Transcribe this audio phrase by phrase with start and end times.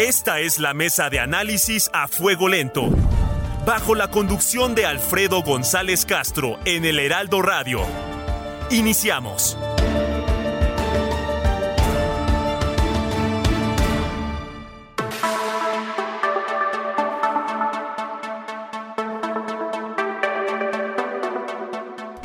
[0.00, 2.88] Esta es la mesa de análisis a fuego lento.
[3.66, 7.82] Bajo la conducción de Alfredo González Castro en el Heraldo Radio.
[8.70, 9.58] Iniciamos.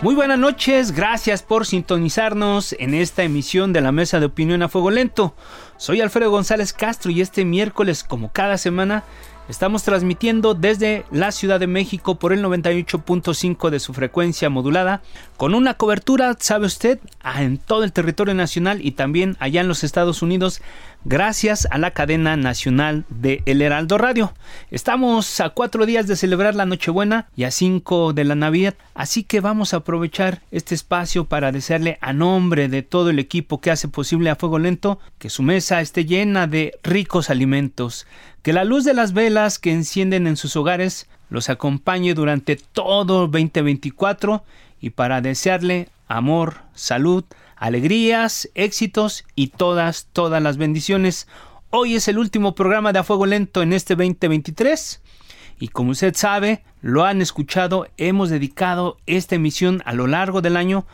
[0.02, 4.70] Muy buenas noches, gracias por sintonizarnos en esta emisión de la Mesa de Opinión a
[4.70, 5.36] Fuego Lento.
[5.78, 9.04] Soy Alfredo González Castro y este miércoles, como cada semana,
[9.48, 15.04] Estamos transmitiendo desde la Ciudad de México por el 98.5 de su frecuencia modulada,
[15.38, 17.00] con una cobertura, sabe usted,
[17.38, 20.64] en todo el territorio nacional y también allá en los Estados Unidos,
[21.06, 24.34] gracias a la cadena nacional de El Heraldo Radio.
[24.72, 29.24] Estamos a cuatro días de celebrar la Nochebuena y a cinco de la Navidad, así
[29.24, 33.72] que vamos a aprovechar este espacio para desearle a nombre de todo el equipo que
[33.72, 38.08] hace posible a Fuego Lento que su mesa esté llena de ricos alimentos
[38.42, 43.28] que la luz de las velas que encienden en sus hogares los acompañe durante todo
[43.28, 44.44] 2024
[44.80, 47.24] y para desearle amor, salud,
[47.66, 51.28] alegrías, éxitos y todas, todas las bendiciones.
[51.72, 55.02] Hoy es el último programa de A Fuego Lento en este 2023
[55.60, 60.58] y como usted sabe, lo han escuchado, hemos dedicado esta emisión a lo largo del
[60.58, 60.86] año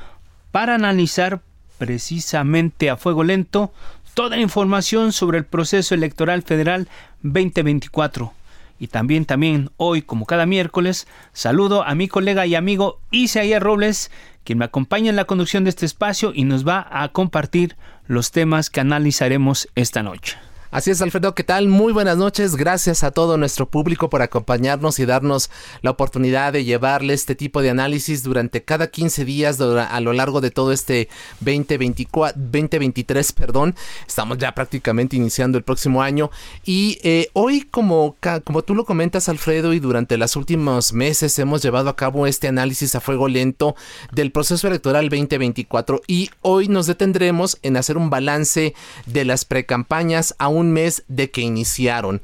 [0.51, 1.41] para analizar
[1.77, 3.73] precisamente a fuego lento
[4.13, 6.87] toda la información sobre el proceso electoral federal
[7.23, 8.31] 2024.
[8.79, 14.09] Y también, también hoy, como cada miércoles, saludo a mi colega y amigo Isaías Robles,
[14.43, 17.75] quien me acompaña en la conducción de este espacio y nos va a compartir
[18.07, 20.37] los temas que analizaremos esta noche.
[20.71, 21.67] Así es, Alfredo, ¿qué tal?
[21.67, 22.55] Muy buenas noches.
[22.55, 25.49] Gracias a todo nuestro público por acompañarnos y darnos
[25.81, 30.39] la oportunidad de llevarle este tipo de análisis durante cada 15 días a lo largo
[30.39, 31.09] de todo este
[31.41, 33.75] 2024, 2023, perdón.
[34.07, 36.31] Estamos ya prácticamente iniciando el próximo año
[36.63, 38.15] y eh, hoy, como,
[38.45, 42.47] como tú lo comentas, Alfredo, y durante los últimos meses hemos llevado a cabo este
[42.47, 43.75] análisis a fuego lento
[44.13, 48.73] del proceso electoral 2024 y hoy nos detendremos en hacer un balance
[49.05, 52.21] de las precampañas aún un mes de que iniciaron.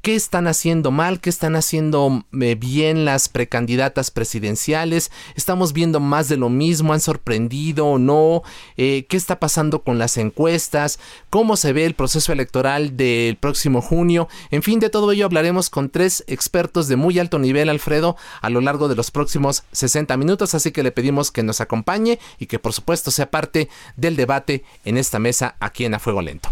[0.00, 1.20] ¿Qué están haciendo mal?
[1.20, 5.10] ¿Qué están haciendo eh, bien las precandidatas presidenciales?
[5.34, 6.92] ¿Estamos viendo más de lo mismo?
[6.92, 8.42] ¿Han sorprendido o no?
[8.76, 11.00] Eh, ¿Qué está pasando con las encuestas?
[11.30, 14.28] ¿Cómo se ve el proceso electoral del próximo junio?
[14.52, 18.50] En fin, de todo ello hablaremos con tres expertos de muy alto nivel, Alfredo, a
[18.50, 22.46] lo largo de los próximos 60 minutos, así que le pedimos que nos acompañe y
[22.46, 26.50] que por supuesto sea parte del debate en esta mesa aquí en A Fuego Lento.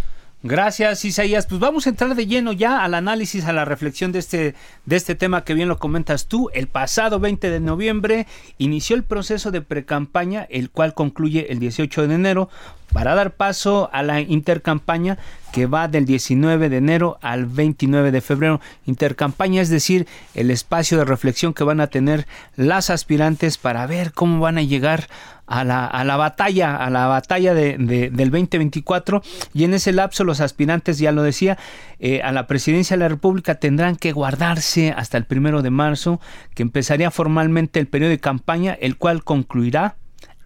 [0.48, 1.44] Gracias, Isaías.
[1.48, 4.94] Pues vamos a entrar de lleno ya al análisis, a la reflexión de este, de
[4.96, 6.50] este tema que bien lo comentas tú.
[6.54, 12.06] El pasado 20 de noviembre inició el proceso de precampaña, el cual concluye el 18
[12.06, 12.48] de enero
[12.96, 15.18] para dar paso a la intercampaña
[15.52, 18.62] que va del 19 de enero al 29 de febrero.
[18.86, 24.14] Intercampaña es decir, el espacio de reflexión que van a tener las aspirantes para ver
[24.14, 25.08] cómo van a llegar
[25.46, 30.24] a la, a la batalla, a la batalla de, del 2024 y en ese lapso
[30.24, 31.58] los aspirantes, ya lo decía,
[31.98, 36.18] eh, a la presidencia de la República tendrán que guardarse hasta el primero de marzo,
[36.54, 39.96] que empezaría formalmente el periodo de campaña, el cual concluirá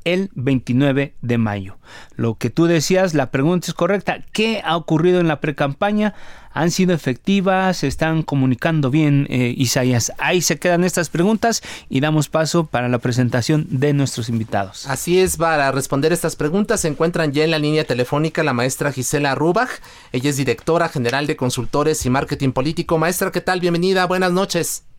[0.04, 1.78] el 29 de mayo.
[2.16, 4.24] Lo que tú decías, la pregunta es correcta.
[4.32, 6.14] ¿Qué ha ocurrido en la precampaña?
[6.52, 7.78] ¿Han sido efectivas?
[7.78, 10.12] ¿Se están comunicando bien, eh, Isaías?
[10.18, 14.86] Ahí se quedan estas preguntas y damos paso para la presentación de nuestros invitados.
[14.86, 18.92] Así es, para responder estas preguntas se encuentran ya en la línea telefónica la maestra
[18.92, 19.70] Gisela Rubach.
[20.12, 22.98] Ella es directora general de consultores y marketing político.
[22.98, 23.60] Maestra, ¿qué tal?
[23.60, 24.89] Bienvenida, buenas noches.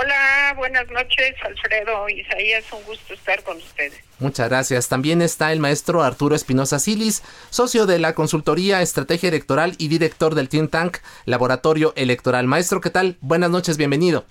[0.00, 3.98] Hola, buenas noches, Alfredo Isaías, un gusto estar con ustedes.
[4.20, 4.88] Muchas gracias.
[4.88, 10.36] También está el maestro Arturo Espinosa Silis, socio de la consultoría Estrategia Electoral y director
[10.36, 12.46] del think tank Laboratorio Electoral.
[12.46, 13.16] Maestro, ¿qué tal?
[13.22, 14.24] Buenas noches, bienvenido.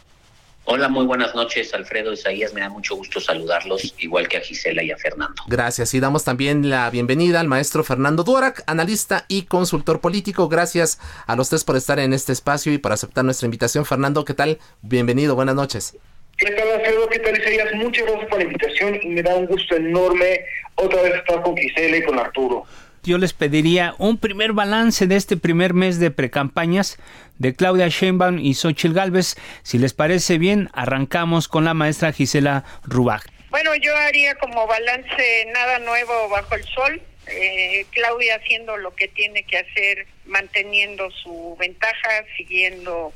[0.69, 2.53] Hola, muy buenas noches, Alfredo Isaías.
[2.53, 5.41] Me da mucho gusto saludarlos, igual que a Gisela y a Fernando.
[5.47, 5.93] Gracias.
[5.93, 10.49] Y damos también la bienvenida al maestro Fernando Duarac, analista y consultor político.
[10.49, 13.85] Gracias a los tres por estar en este espacio y por aceptar nuestra invitación.
[13.85, 14.59] Fernando, ¿qué tal?
[14.81, 15.95] Bienvenido, buenas noches.
[16.35, 17.07] ¿Qué tal, Alfredo?
[17.07, 17.73] ¿Qué tal, Isaías?
[17.75, 20.41] Muchas gracias por la invitación y me da un gusto enorme
[20.75, 22.65] otra vez estar con Gisela y con Arturo.
[23.07, 26.98] Yo les pediría un primer balance de este primer mes de precampañas
[27.38, 29.38] de Claudia Sheinbaum y Xochitl Galvez.
[29.63, 33.24] Si les parece bien, arrancamos con la maestra Gisela Rubach.
[33.50, 37.01] Bueno, yo haría como balance nada nuevo bajo el sol.
[37.27, 43.13] Eh, Claudia haciendo lo que tiene que hacer, manteniendo su ventaja, siguiendo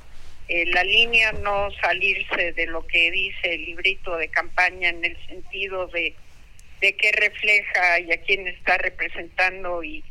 [0.48, 5.18] eh, la línea, no salirse de lo que dice el librito de campaña en el
[5.28, 6.16] sentido de,
[6.82, 10.04] de qué refleja y a quién está representando y,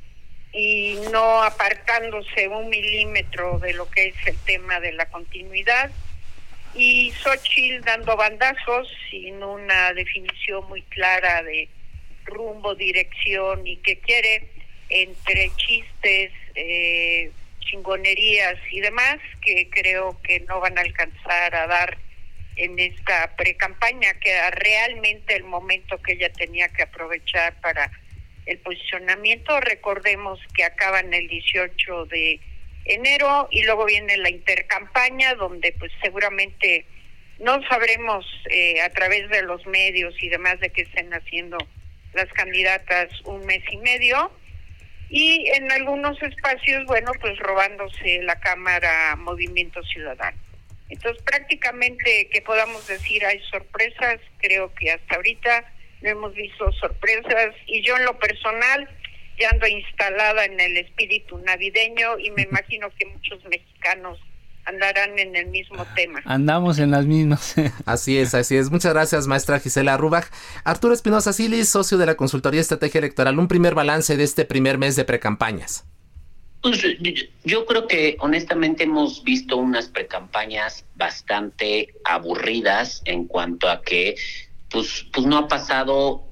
[0.52, 5.90] y no apartándose un milímetro de lo que es el tema de la continuidad.
[6.74, 11.68] Y Xochitl dando bandazos sin una definición muy clara de
[12.24, 14.48] rumbo, dirección y qué quiere,
[14.88, 21.98] entre chistes, eh, chingonerías y demás que creo que no van a alcanzar a dar
[22.60, 27.90] en esta pre-campaña, que era realmente el momento que ella tenía que aprovechar para
[28.46, 29.58] el posicionamiento.
[29.60, 32.40] Recordemos que acaban el 18 de
[32.84, 36.84] enero y luego viene la intercampaña donde pues seguramente
[37.38, 41.56] no sabremos eh, a través de los medios y demás de qué estén haciendo
[42.12, 44.30] las candidatas un mes y medio
[45.08, 50.49] y en algunos espacios, bueno, pues robándose la Cámara Movimiento Ciudadano.
[50.90, 55.64] Entonces, prácticamente que podamos decir hay sorpresas, creo que hasta ahorita
[56.02, 58.88] no hemos visto sorpresas y yo en lo personal
[59.38, 64.18] ya ando instalada en el espíritu navideño y me imagino que muchos mexicanos
[64.64, 66.20] andarán en el mismo tema.
[66.24, 67.54] Andamos en las mismas.
[67.86, 68.70] así es, así es.
[68.70, 70.26] Muchas gracias, maestra Gisela Rubach.
[70.64, 74.76] Arturo Espinosa Silis, socio de la Consultoría Estrategia Electoral, un primer balance de este primer
[74.78, 75.86] mes de precampañas.
[76.62, 76.82] Pues
[77.44, 84.16] yo creo que honestamente hemos visto unas precampañas bastante aburridas en cuanto a que
[84.68, 86.24] pues, pues no ha pasado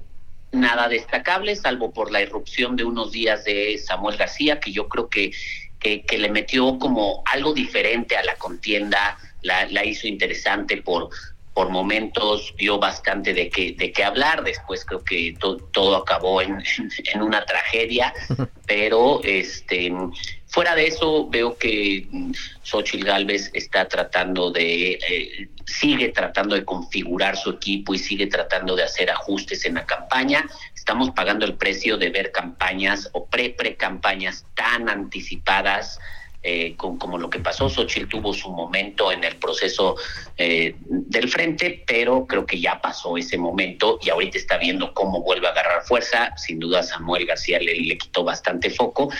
[0.51, 5.09] nada destacable, salvo por la irrupción de unos días de Samuel García, que yo creo
[5.09, 5.31] que
[5.79, 11.09] que, le metió como algo diferente a la contienda, la, la hizo interesante por,
[11.59, 15.35] por momentos dio bastante de qué de qué hablar después creo que
[15.73, 16.63] todo acabó en,
[17.13, 18.13] en, una tragedia
[18.65, 19.91] pero este
[20.47, 22.07] fuera de eso veo que
[22.63, 28.77] Xochitl Galvez está tratando de eh, sigue tratando de configurar su equipo y sigue tratando
[28.77, 30.45] de hacer ajustes en la campaña.
[30.73, 35.99] Estamos pagando el precio de ver campañas o pre pre campañas tan anticipadas
[36.51, 37.69] eh, con, como lo que pasó.
[37.69, 39.95] Xochitl tuvo su momento en el proceso
[40.35, 45.21] eh, del frente, pero creo que ya pasó ese momento y ahorita está viendo cómo
[45.21, 46.35] vuelve a agarrar fuerza.
[46.37, 49.11] Sin duda Samuel García le, quitó bastante foco.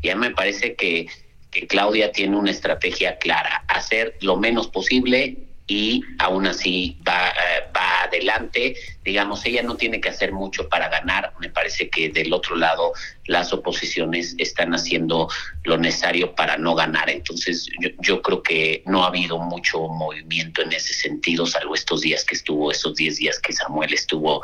[0.00, 1.08] Y a mí me parece que,
[1.50, 7.70] que Claudia tiene una estrategia clara, hacer lo menos posible y aún así va, eh,
[7.74, 8.76] va adelante.
[9.04, 11.32] Digamos, ella no tiene que hacer mucho para ganar.
[11.40, 12.92] Me parece que del otro lado
[13.26, 15.28] las oposiciones están haciendo
[15.64, 17.10] lo necesario para no ganar.
[17.10, 22.02] Entonces yo, yo creo que no ha habido mucho movimiento en ese sentido, salvo estos
[22.02, 24.42] días que estuvo, esos 10 días que Samuel estuvo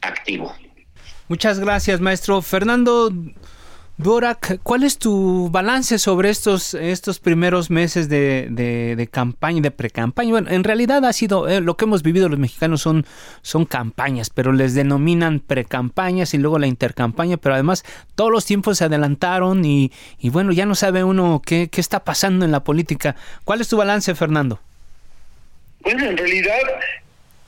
[0.00, 0.54] activo.
[1.28, 2.42] Muchas gracias, maestro.
[2.42, 3.10] Fernando,
[4.02, 10.30] Borak, ¿cuál es tu balance sobre estos, estos primeros meses de, de, campaña, de pre-campaña?
[10.30, 13.06] Bueno, en realidad ha sido, eh, lo que hemos vivido los mexicanos son,
[13.42, 17.84] son campañas, pero les denominan pre-campañas y luego la intercampaña, pero además
[18.16, 22.02] todos los tiempos se adelantaron y, y bueno, ya no sabe uno qué, qué está
[22.02, 23.14] pasando en la política.
[23.44, 24.58] ¿Cuál es tu balance, Fernando?
[25.80, 26.58] Bueno, en realidad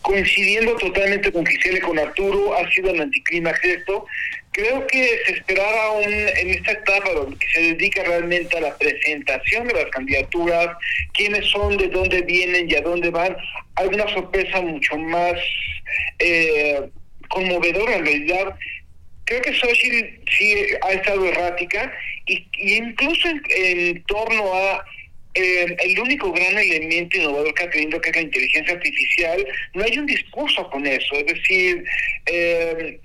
[0.04, 4.06] coincidiendo totalmente con Gisela y con Arturo, ha sido un anticlímax esto.
[4.54, 9.66] Creo que se esperaba un, en esta etapa donde se dedica realmente a la presentación
[9.66, 10.76] de las candidaturas,
[11.12, 13.36] quiénes son, de dónde vienen y a dónde van,
[13.74, 15.34] alguna sorpresa mucho más
[16.20, 16.82] eh,
[17.28, 18.54] conmovedora en realidad.
[19.24, 21.92] Creo que Xochitl sí ha estado errática
[22.26, 24.84] y, incluso en torno a
[25.34, 29.44] eh, el único gran elemento innovador que ha tenido, que es la inteligencia artificial,
[29.74, 31.16] no hay un discurso con eso.
[31.16, 31.84] Es decir,
[32.26, 33.00] eh,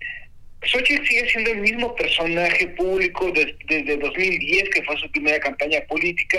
[0.62, 6.38] Xochitl sigue siendo el mismo personaje público desde 2010, que fue su primera campaña política,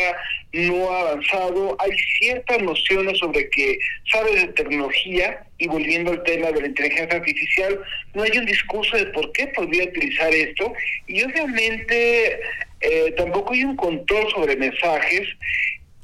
[0.52, 1.76] no ha avanzado.
[1.80, 3.78] Hay ciertas nociones sobre que
[4.12, 7.80] sabe de tecnología, y volviendo al tema de la inteligencia artificial,
[8.14, 10.72] no hay un discurso de por qué podría utilizar esto,
[11.06, 12.40] y obviamente
[12.80, 15.28] eh, tampoco hay un control sobre mensajes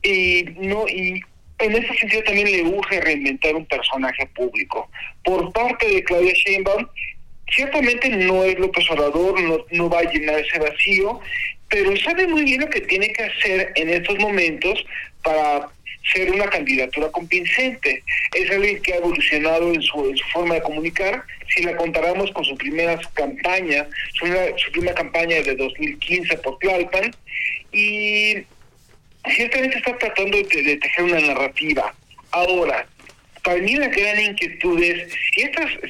[0.03, 1.21] y no y
[1.59, 4.91] en ese sentido también le urge reinventar un personaje público.
[5.25, 6.87] Por parte de Claudia Sheinbaum,
[7.51, 11.21] ciertamente no es López Obrador, no, no va a llenar ese vacío,
[11.69, 14.85] pero sabe muy bien lo que tiene que hacer en estos momentos
[15.23, 15.69] para
[16.13, 18.03] ser una candidatura convincente.
[18.35, 21.25] Es alguien que ha evolucionado en su, forma de comunicar.
[21.49, 24.27] Si la comparamos con su primera campaña, su,
[24.57, 27.11] su primera campaña de 2015 por Tlalpan,
[27.73, 28.37] y
[29.35, 30.45] ciertamente está tratando de,
[30.77, 31.95] tejer una narrativa.
[32.31, 32.87] Ahora,
[33.47, 35.43] para mí la gran inquietud es, si,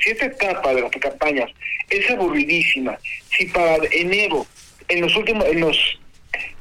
[0.02, 1.50] si esta etapa de las campañas
[1.88, 2.98] es aburridísima,
[3.34, 4.46] si para enero,
[4.88, 5.98] en los últimos, en los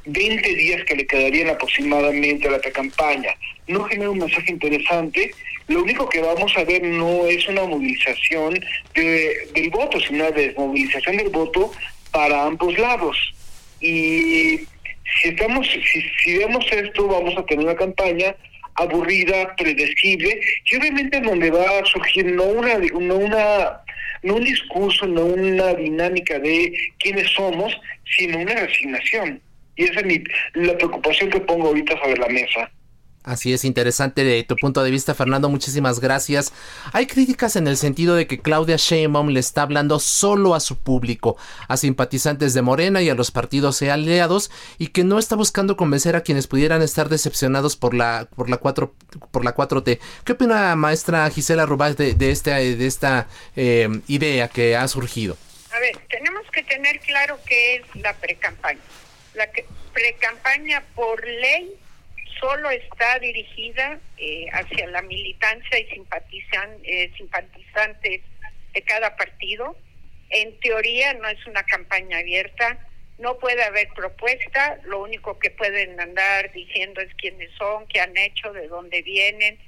[0.06, 3.36] 20 días que le quedarían aproximadamente a la campaña
[3.66, 5.32] no genera un mensaje interesante,
[5.68, 8.58] lo único que vamos a ver no es una movilización
[8.94, 11.72] del voto, sino una desmovilización del voto
[12.10, 13.34] para ambos lados.
[13.80, 14.60] Y
[15.20, 18.34] si estamos, si, si vemos esto, vamos a tener una campaña
[18.76, 20.40] aburrida, predecible,
[20.70, 23.80] y obviamente donde va a surgir no una, no una
[24.22, 27.72] no un discurso, no una dinámica de quiénes somos,
[28.16, 29.40] sino una resignación.
[29.76, 32.70] Y esa es mi, la preocupación que pongo ahorita sobre la mesa.
[33.26, 35.48] Así es, interesante de tu punto de vista, Fernando.
[35.48, 36.52] Muchísimas gracias.
[36.92, 40.78] Hay críticas en el sentido de que Claudia Sheinbaum le está hablando solo a su
[40.78, 45.76] público, a simpatizantes de Morena y a los partidos aliados, y que no está buscando
[45.76, 48.94] convencer a quienes pudieran estar decepcionados por la por la 4
[49.32, 49.98] por la 4T.
[50.24, 55.36] ¿Qué opina maestra Gisela Rubás de, de, este, de esta eh, idea que ha surgido?
[55.72, 58.78] A ver, tenemos que tener claro qué es la precampaña.
[59.34, 59.48] La
[59.92, 61.76] pre-campaña por ley
[62.40, 68.22] solo está dirigida eh, hacia la militancia y simpatizan, eh, simpatizantes
[68.72, 69.76] de cada partido.
[70.30, 72.78] En teoría no es una campaña abierta,
[73.18, 78.16] no puede haber propuesta, lo único que pueden andar diciendo es quiénes son, qué han
[78.16, 79.58] hecho, de dónde vienen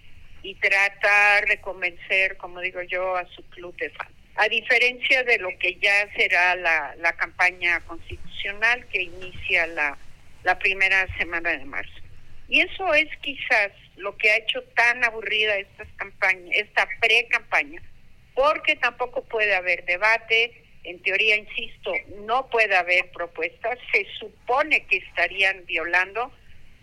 [0.42, 4.10] y tratar de convencer, como digo yo, a su club de fans.
[4.36, 11.50] A diferencia de lo que ya será la, campaña constitucional que inicia la primera semana
[11.50, 12.07] de marzo.
[12.48, 17.82] Y eso es quizás lo que ha hecho tan aburrida esta campaña, esta pre-campaña,
[18.34, 24.98] porque tampoco puede haber debate, en teoría, insisto, no puede haber propuestas, se supone que
[24.98, 26.32] estarían violando,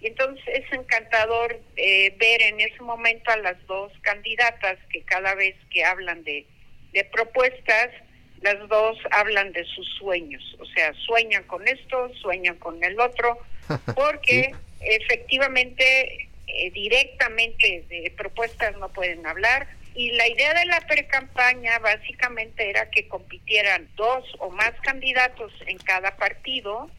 [0.01, 5.33] y entonces es encantador eh, ver en ese momento a las dos candidatas que cada
[5.33, 6.45] vez que hablan de,
[6.91, 7.89] de propuestas,
[8.41, 13.39] las dos hablan de sus sueños, o sea, sueñan con esto, sueñan con el otro,
[13.95, 21.79] porque efectivamente eh, directamente de propuestas no pueden hablar y la idea de la pre-campaña
[21.79, 26.89] básicamente era que compitieran dos o más candidatos en cada partido.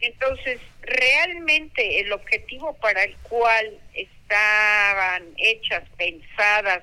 [0.00, 6.82] Entonces, realmente el objetivo para el cual estaban hechas, pensadas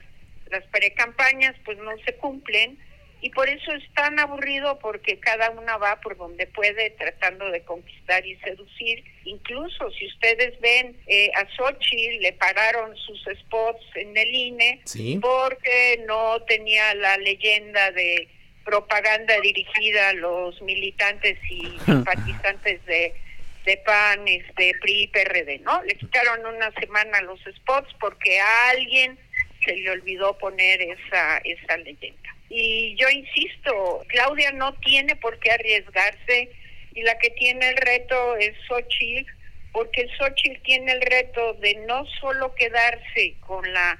[0.51, 2.77] las pre-campañas, pues no se cumplen
[3.23, 7.63] y por eso es tan aburrido porque cada una va por donde puede tratando de
[7.63, 9.01] conquistar y seducir.
[9.23, 14.81] Incluso si ustedes ven eh, a Sochi le pararon sus spots en el INE
[15.21, 18.27] porque no tenía la leyenda de
[18.65, 23.15] propaganda dirigida a los militantes y simpatizantes de
[23.63, 25.81] de PAN, este, PRI, PRD, ¿no?
[25.83, 29.17] Le quitaron una semana los spots porque a alguien
[29.63, 32.22] se le olvidó poner esa esa leyenda.
[32.49, 36.49] Y yo insisto, Claudia no tiene por qué arriesgarse
[36.93, 39.31] y la que tiene el reto es Xochitl,
[39.71, 43.97] porque Xochitl tiene el reto de no solo quedarse con la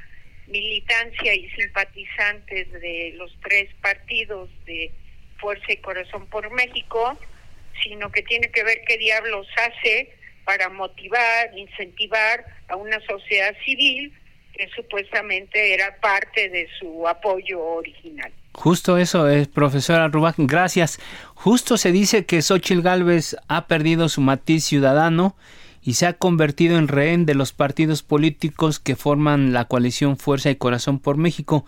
[0.48, 4.92] militancia y simpatizantes de los tres partidos de
[5.38, 7.18] Fuerza y Corazón por México,
[7.82, 10.14] sino que tiene que ver qué diablos hace
[10.46, 14.14] para motivar, incentivar a una sociedad civil
[14.54, 18.32] que supuestamente era parte de su apoyo original.
[18.54, 21.00] Justo eso, es, profesora Rubach, gracias.
[21.34, 25.36] Justo se dice que Xochitl Gálvez ha perdido su matiz ciudadano
[25.82, 30.52] y se ha convertido en rehén de los partidos políticos que forman la coalición Fuerza
[30.52, 31.66] y Corazón por México.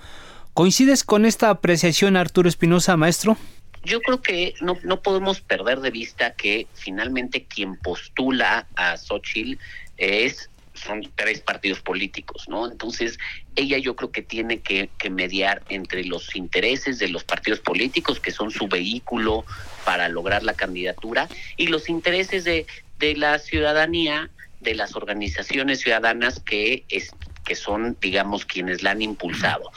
[0.54, 3.36] ¿Coincides con esta apreciación, Arturo Espinosa, maestro?
[3.84, 9.60] Yo creo que no, no podemos perder de vista que finalmente quien postula a Xochitl
[9.98, 12.70] es son tres partidos políticos, ¿no?
[12.70, 13.18] Entonces,
[13.56, 18.32] ella yo creo que tiene que, mediar entre los intereses de los partidos políticos, que
[18.32, 19.46] son su vehículo
[19.86, 22.66] para lograr la candidatura, y los intereses de,
[23.00, 24.30] de la ciudadanía,
[24.62, 27.12] de las organizaciones ciudadanas que, es,
[27.46, 29.72] que son, digamos, quienes la han impulsado.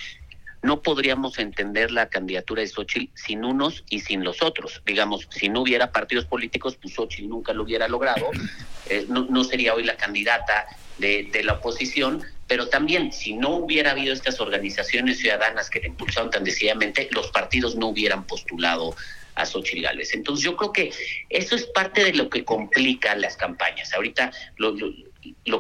[0.63, 4.83] No podríamos entender la candidatura de Xochitl sin unos y sin los otros.
[4.85, 8.27] Digamos, si no hubiera partidos políticos, pues Xochitl nunca lo hubiera logrado.
[8.91, 10.67] Eh, no, sería hoy la candidata
[10.99, 16.31] de, la oposición, pero también si no hubiera habido estas organizaciones ciudadanas que le impulsaron
[16.31, 18.97] tan decididamente, los partidos no hubieran postulado
[19.35, 20.15] a Xochitl Gálvez.
[20.15, 20.91] Entonces yo creo que
[21.29, 23.93] eso es parte de lo que complica las campañas.
[23.93, 24.75] Ahorita lo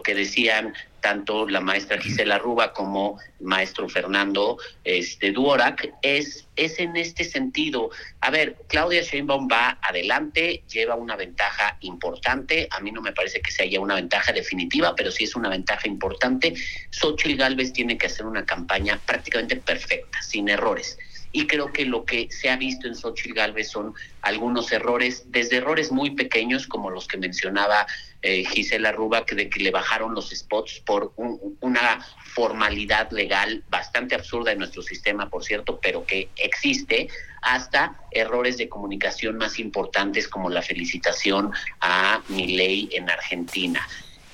[0.02, 6.78] que decían tanto la maestra Gisela Ruba como el maestro Fernando este, Duorak, es, es
[6.78, 7.90] en este sentido.
[8.20, 12.68] A ver, Claudia Sheinbaum va adelante, lleva una ventaja importante.
[12.70, 15.50] A mí no me parece que se haya una ventaja definitiva, pero sí es una
[15.50, 16.54] ventaja importante.
[16.90, 20.98] Xochitl Galvez tiene que hacer una campaña prácticamente perfecta, sin errores
[21.32, 25.58] y creo que lo que se ha visto en Xochitl Galvez son algunos errores, desde
[25.58, 27.86] errores muy pequeños como los que mencionaba
[28.22, 34.14] eh, Gisela Ruba, que de que le bajaron los spots por una formalidad legal bastante
[34.14, 37.08] absurda en nuestro sistema, por cierto, pero que existe,
[37.42, 43.86] hasta errores de comunicación más importantes como la felicitación a Milei en Argentina.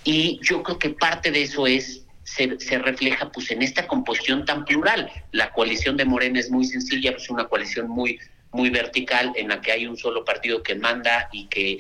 [0.03, 4.47] Y yo creo que parte de eso es se, se, refleja pues en esta composición
[4.47, 5.11] tan plural.
[5.33, 8.19] La coalición de Morena es muy sencilla, es una coalición muy
[8.55, 11.79] muy vertical en la que hay un solo partido que manda y que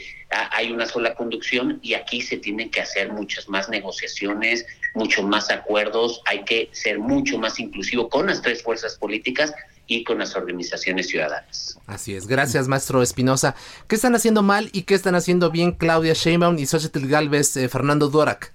[0.50, 5.50] hay una sola conducción y aquí se tienen que hacer muchas más negociaciones, muchos más
[5.50, 9.54] acuerdos, hay que ser mucho más inclusivo con las tres fuerzas políticas
[9.86, 11.78] y con las organizaciones ciudadanas.
[11.86, 12.26] Así es.
[12.26, 13.54] Gracias, maestro Espinosa.
[13.86, 17.68] ¿Qué están haciendo mal y qué están haciendo bien Claudia Sheinbaum y Xochitl Galvez, eh,
[17.68, 18.52] Fernando Duarac?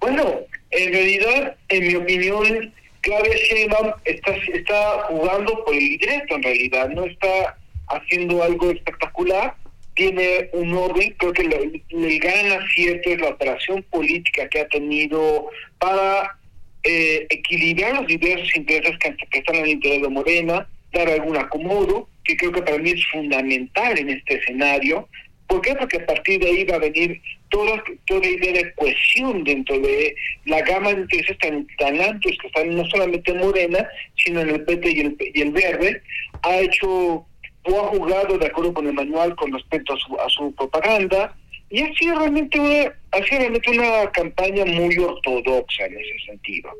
[0.00, 6.42] Bueno, en realidad, en mi opinión, Claudia Sheinbaum está, está jugando por el directo, en
[6.42, 7.56] realidad, no está
[7.92, 9.54] haciendo algo espectacular,
[9.94, 15.50] tiene un orden, creo que el, gran acierto es la operación política que ha tenido
[15.78, 16.38] para
[16.82, 22.08] eh, equilibrar los diversos intereses que, están en el interior de Morena, dar algún acomodo,
[22.24, 25.08] que creo que para mí es fundamental en este escenario.
[25.46, 25.74] ¿Por qué?
[25.74, 27.20] Porque a partir de ahí va a venir
[27.50, 30.14] toda, toda idea de cohesión dentro de
[30.46, 34.50] la gama de intereses tan, tan amplios que están no solamente en Morena, sino en
[34.50, 36.02] el PT y el, y el Verde.
[36.42, 37.26] Ha hecho
[37.64, 41.36] o ha jugado de acuerdo con el manual con respecto a su, a su propaganda
[41.70, 46.70] y ha sido realmente una, ha sido realmente una campaña muy ortodoxa en ese sentido.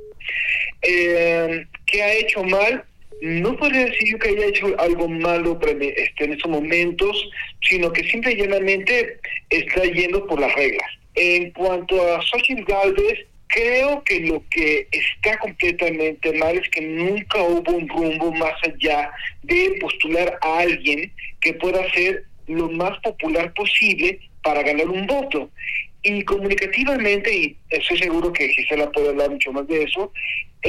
[0.82, 2.84] Eh, ¿Qué ha hecho mal?
[3.22, 7.30] No podría decir yo que haya hecho algo malo este, en estos momentos,
[7.62, 10.90] sino que simple y llanamente está yendo por las reglas.
[11.14, 17.42] En cuanto a Xochitl Galvez, Creo que lo que está completamente mal es que nunca
[17.42, 19.10] hubo un rumbo más allá
[19.42, 25.50] de postular a alguien que pueda ser lo más popular posible para ganar un voto.
[26.02, 30.12] Y comunicativamente, y estoy seguro que Gisela puede hablar mucho más de eso,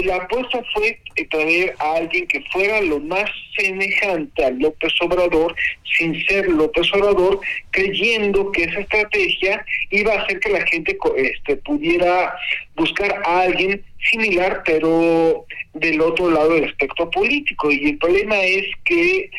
[0.01, 5.55] la apuesta fue traer a alguien que fuera lo más semejante a López Obrador,
[5.97, 7.39] sin ser López Obrador,
[7.71, 12.35] creyendo que esa estrategia iba a hacer que la gente este, pudiera
[12.75, 17.71] buscar a alguien similar, pero del otro lado del espectro político.
[17.71, 19.29] Y el problema es que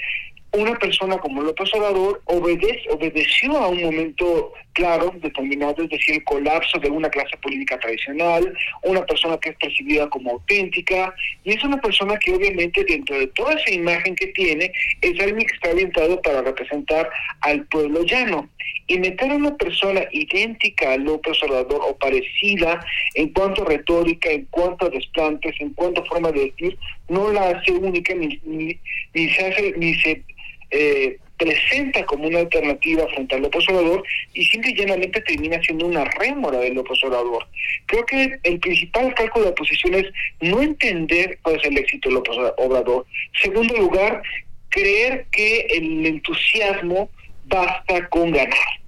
[0.52, 6.78] una persona como López Obrador obedeció a un momento claro, determinado, es decir, el colapso
[6.78, 11.80] de una clase política tradicional, una persona que es percibida como auténtica, y es una
[11.80, 16.20] persona que obviamente dentro de toda esa imagen que tiene, es alguien que está orientado
[16.20, 17.08] para representar
[17.40, 18.48] al pueblo llano.
[18.86, 22.84] Y meter a una persona idéntica a López Obrador o parecida
[23.14, 26.76] en cuanto a retórica, en cuanto a desplantes, en cuanto a forma de decir,
[27.08, 28.78] no la hace única ni, ni,
[29.14, 30.22] ni se hace, ni se
[30.70, 35.86] eh, presenta como una alternativa frente al López Obrador y simple y llanamente termina siendo
[35.86, 37.46] una rémora del López Obrador.
[37.86, 40.06] Creo que el principal cálculo de la oposición es
[40.40, 43.06] no entender cuál es el éxito del López Obrador.
[43.42, 44.22] Segundo lugar,
[44.68, 47.10] creer que el entusiasmo
[47.46, 48.83] basta con ganar.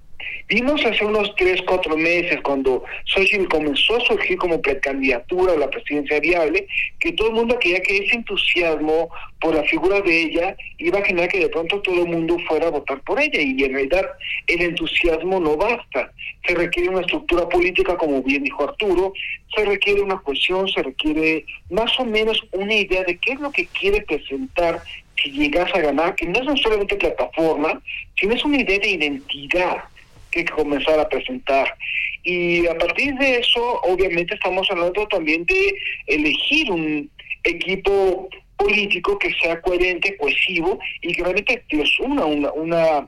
[0.49, 5.69] Vimos hace unos tres, cuatro meses, cuando Xochitl comenzó a surgir como precandidatura a la
[5.69, 6.65] presidencia viable,
[7.01, 9.09] que todo el mundo quería que ese entusiasmo
[9.41, 12.67] por la figura de ella iba a generar que de pronto todo el mundo fuera
[12.67, 13.41] a votar por ella.
[13.41, 14.05] Y en realidad
[14.47, 16.13] el entusiasmo no basta.
[16.47, 19.11] Se requiere una estructura política, como bien dijo Arturo,
[19.53, 23.51] se requiere una cohesión, se requiere más o menos una idea de qué es lo
[23.51, 24.81] que quiere presentar
[25.21, 27.81] si llegas a ganar, que no es solamente plataforma,
[28.17, 29.83] sino es una idea de identidad
[30.31, 31.75] que comenzar a presentar.
[32.23, 35.75] Y a partir de eso, obviamente estamos hablando también de
[36.07, 37.09] elegir un
[37.43, 43.07] equipo político que sea coherente, cohesivo y que realmente les una, una, una,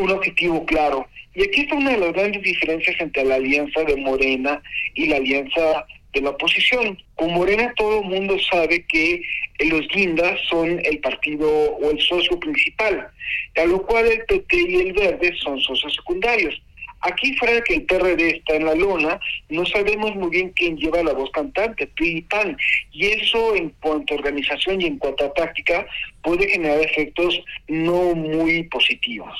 [0.00, 1.06] un objetivo claro.
[1.34, 4.60] Y aquí está una de las grandes diferencias entre la alianza de Morena
[4.94, 6.98] y la alianza de la oposición.
[7.14, 9.22] Con Morena todo el mundo sabe que
[9.60, 13.08] los guindas son el partido o el socio principal,
[13.56, 16.60] a lo cual el PT y el Verde son socios secundarios.
[17.00, 21.02] Aquí fuera que el PRD está en la lona, no sabemos muy bien quién lleva
[21.02, 22.56] la voz cantante, PRI y PAN.
[22.90, 25.86] Y eso en cuanto a organización y en cuanto a táctica
[26.22, 29.38] puede generar efectos no muy positivos.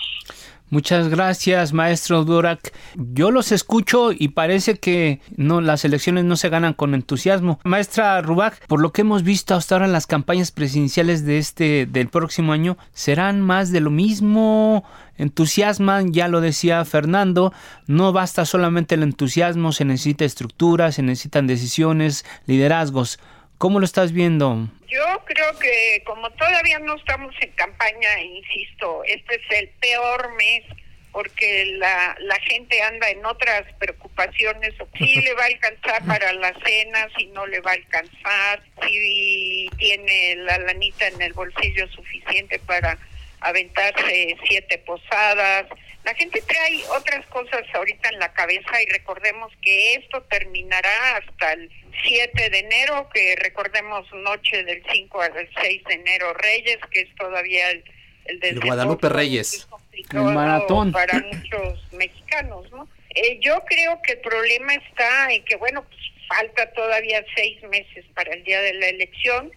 [0.70, 2.74] Muchas gracias, maestro Durak.
[2.94, 7.59] Yo los escucho y parece que no las elecciones no se ganan con entusiasmo.
[7.64, 11.87] Maestra Rubach, por lo que hemos visto hasta ahora en las campañas presidenciales de este
[11.87, 14.85] del próximo año, serán más de lo mismo,
[15.16, 17.54] entusiasman, ya lo decía Fernando,
[17.87, 23.18] no basta solamente el entusiasmo, se necesita estructura, se necesitan decisiones, liderazgos.
[23.57, 24.68] ¿Cómo lo estás viendo?
[24.88, 30.64] Yo creo que como todavía no estamos en campaña, insisto, este es el peor mes
[31.12, 36.55] porque la, la gente anda en otras preocupaciones, si le va a alcanzar para la
[36.64, 42.59] cena, si no le va a alcanzar, si tiene la lanita en el bolsillo suficiente
[42.61, 42.98] para
[43.40, 45.66] aventarse siete posadas.
[46.05, 51.53] La gente trae otras cosas ahorita en la cabeza y recordemos que esto terminará hasta
[51.53, 51.71] el
[52.03, 57.15] 7 de enero, que recordemos noche del 5 al 6 de enero Reyes, que es
[57.17, 57.85] todavía el,
[58.25, 59.69] el, Guadalupe Reyes.
[60.13, 60.93] El maratón.
[60.93, 62.89] Para muchos mexicanos, ¿no?
[63.11, 68.05] Eh, yo creo que el problema está en que, bueno, pues falta todavía seis meses
[68.15, 69.51] para el día de la elección.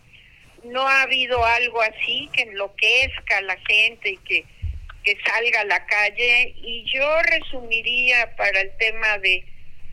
[0.63, 4.45] No ha habido algo así que enloquezca a la gente y que,
[5.03, 6.53] que salga a la calle.
[6.57, 9.45] Y yo resumiría para el tema de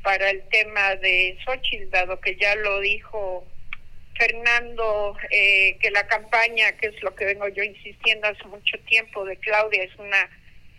[0.03, 3.47] para el tema de Xochitl, dado que ya lo dijo
[4.17, 9.25] Fernando, eh, que la campaña, que es lo que vengo yo insistiendo hace mucho tiempo
[9.25, 10.29] de Claudia, es una,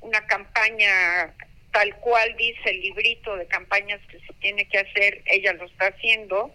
[0.02, 1.34] una campaña
[1.72, 5.88] tal cual dice el librito de campañas que se tiene que hacer, ella lo está
[5.88, 6.54] haciendo.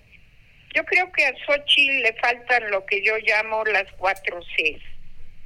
[0.74, 4.82] Yo creo que a Xochitl le faltan lo que yo llamo las cuatro Cs.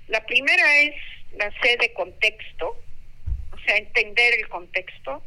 [0.09, 0.95] La primera es
[1.37, 2.77] la C de contexto,
[3.53, 5.23] o sea, entender el contexto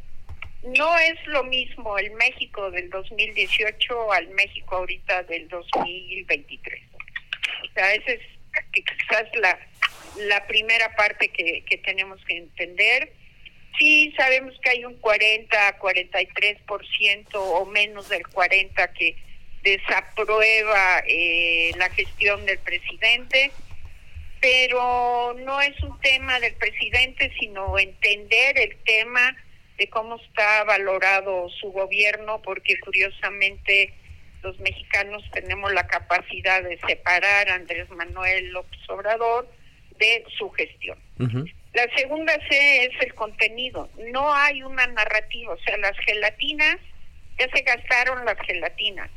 [0.62, 6.82] no es lo mismo el México del 2018 al México ahorita del 2023.
[7.64, 8.20] O sea, esa es
[8.72, 9.58] quizás la,
[10.18, 13.12] la primera parte que, que tenemos que entender.
[13.78, 19.16] Sí, sabemos que hay un 40, 43% o menos del 40% que
[19.62, 23.50] desaprueba eh, la gestión del presidente,
[24.42, 29.36] pero no es un tema del presidente, sino entender el tema
[29.78, 33.94] de cómo está valorado su gobierno, porque curiosamente
[34.42, 39.48] los mexicanos tenemos la capacidad de separar a Andrés Manuel López Obrador
[39.98, 40.98] de su gestión.
[41.72, 43.88] La segunda C es el contenido.
[44.12, 46.78] No hay una narrativa, o sea, las gelatinas
[47.38, 49.08] ya se gastaron las gelatinas.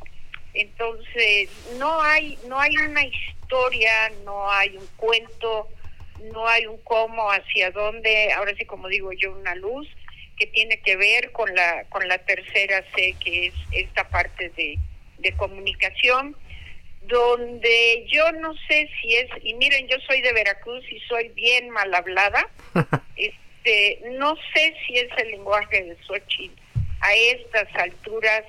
[0.56, 5.68] Entonces, no hay no hay una historia, no hay un cuento,
[6.34, 9.88] no hay un cómo, hacia dónde, ahora sí como digo yo, una luz
[10.38, 14.78] que tiene que ver con la con la tercera C, que es esta parte de,
[15.20, 16.36] de comunicación,
[17.04, 21.70] donde yo no sé si es, y miren, yo soy de Veracruz y soy bien
[21.70, 22.50] mal hablada,
[23.16, 26.62] este, no sé si es el lenguaje de Xochitl
[27.02, 28.44] a estas alturas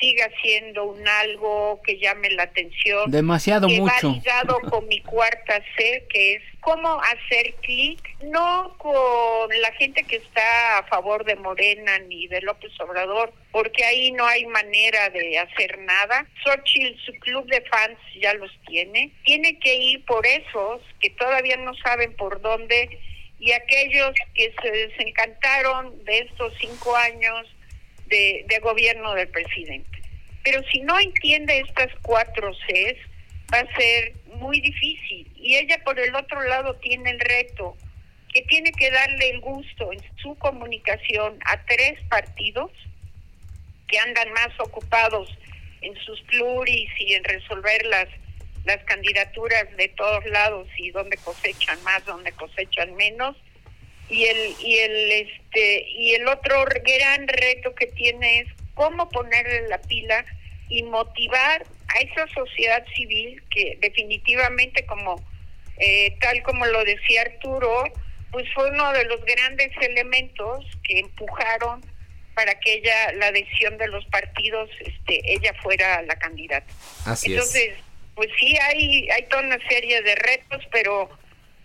[0.00, 3.10] siga siendo un algo que llame la atención.
[3.10, 4.12] Demasiado que mucho.
[4.12, 10.16] Ligado con mi cuarta C, que es cómo hacer clic, no con la gente que
[10.16, 15.38] está a favor de Morena ni de López Obrador, porque ahí no hay manera de
[15.38, 16.26] hacer nada.
[16.42, 19.12] Xochitl, su club de fans ya los tiene.
[19.24, 22.98] Tiene que ir por esos que todavía no saben por dónde
[23.38, 27.46] y aquellos que se desencantaron de estos cinco años
[28.08, 29.90] de, gobierno del presidente.
[30.42, 32.98] Pero si no entiende estas cuatro Cs,
[33.52, 35.30] va a ser muy difícil.
[35.36, 37.76] Y ella por el otro lado tiene el reto
[38.32, 42.70] que tiene que darle el gusto en su comunicación a tres partidos
[43.86, 45.28] que andan más ocupados
[45.82, 48.08] en sus pluris y en resolver las
[48.64, 53.36] las candidaturas de todos lados y donde cosechan más, donde cosechan menos,
[54.08, 59.68] y el y el este y el otro gran reto que tiene es cómo ponerle
[59.68, 60.24] la pila
[60.68, 65.24] y motivar a esa sociedad civil que definitivamente como
[65.78, 67.84] eh, tal como lo decía Arturo
[68.30, 71.80] pues fue uno de los grandes elementos que empujaron
[72.34, 76.66] para que ella la decisión de los partidos este ella fuera la candidata.
[77.22, 77.74] Entonces
[78.14, 81.08] pues sí hay hay toda una serie de retos pero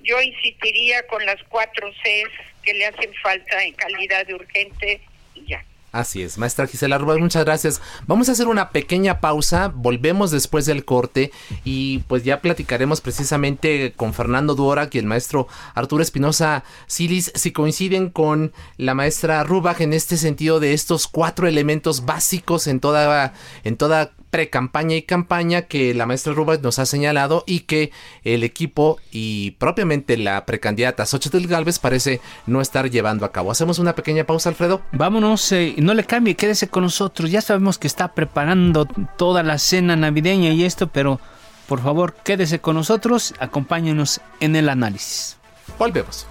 [0.04, 2.32] yo insistiría con las cuatro Cs
[2.64, 5.02] que le hacen falta en calidad de urgente
[5.36, 5.64] y ya.
[5.92, 7.82] Así es, maestra Gisela Rubén, muchas gracias.
[8.06, 11.32] Vamos a hacer una pequeña pausa, volvemos después del corte
[11.64, 17.52] y pues ya platicaremos precisamente con Fernando Duora y el maestro Arturo Espinosa Silis si
[17.52, 23.34] coinciden con la maestra Rubach en este sentido de estos cuatro elementos básicos en toda,
[23.64, 27.92] en toda pre-campaña y campaña que la maestra Rubach nos ha señalado y que
[28.24, 33.52] el equipo y propiamente la precandidata Xochitl Galvez parece no estar llevando a cabo.
[33.52, 34.82] Hacemos una pequeña pausa, Alfredo.
[34.92, 37.32] Vámonos, eh, no le cambie, quédese con nosotros.
[37.32, 41.20] Ya sabemos que está preparando toda la cena navideña y esto, pero
[41.68, 45.38] por favor quédese con nosotros, acompáñenos en el análisis.
[45.78, 46.26] Volvemos.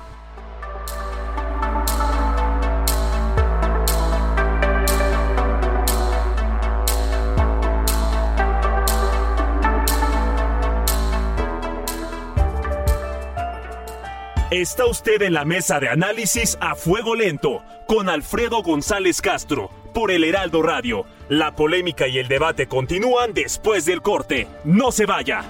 [14.51, 20.11] Está usted en la mesa de análisis a fuego lento con Alfredo González Castro por
[20.11, 21.05] el Heraldo Radio.
[21.29, 24.49] La polémica y el debate continúan después del corte.
[24.65, 25.45] No se vaya.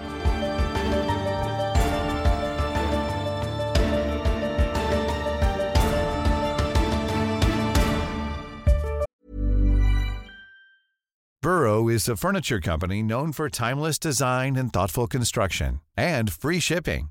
[11.40, 17.10] Burrow is a furniture company known for timeless design and thoughtful construction and free shipping.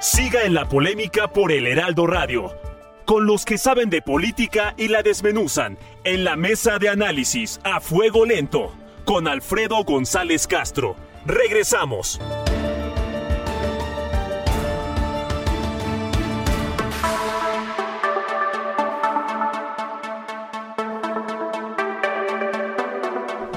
[0.00, 2.54] Siga en la polémica por el Heraldo Radio,
[3.04, 7.80] con los que saben de política y la desmenuzan en la mesa de análisis a
[7.80, 8.72] fuego lento,
[9.04, 10.96] con Alfredo González Castro.
[11.26, 12.18] Regresamos.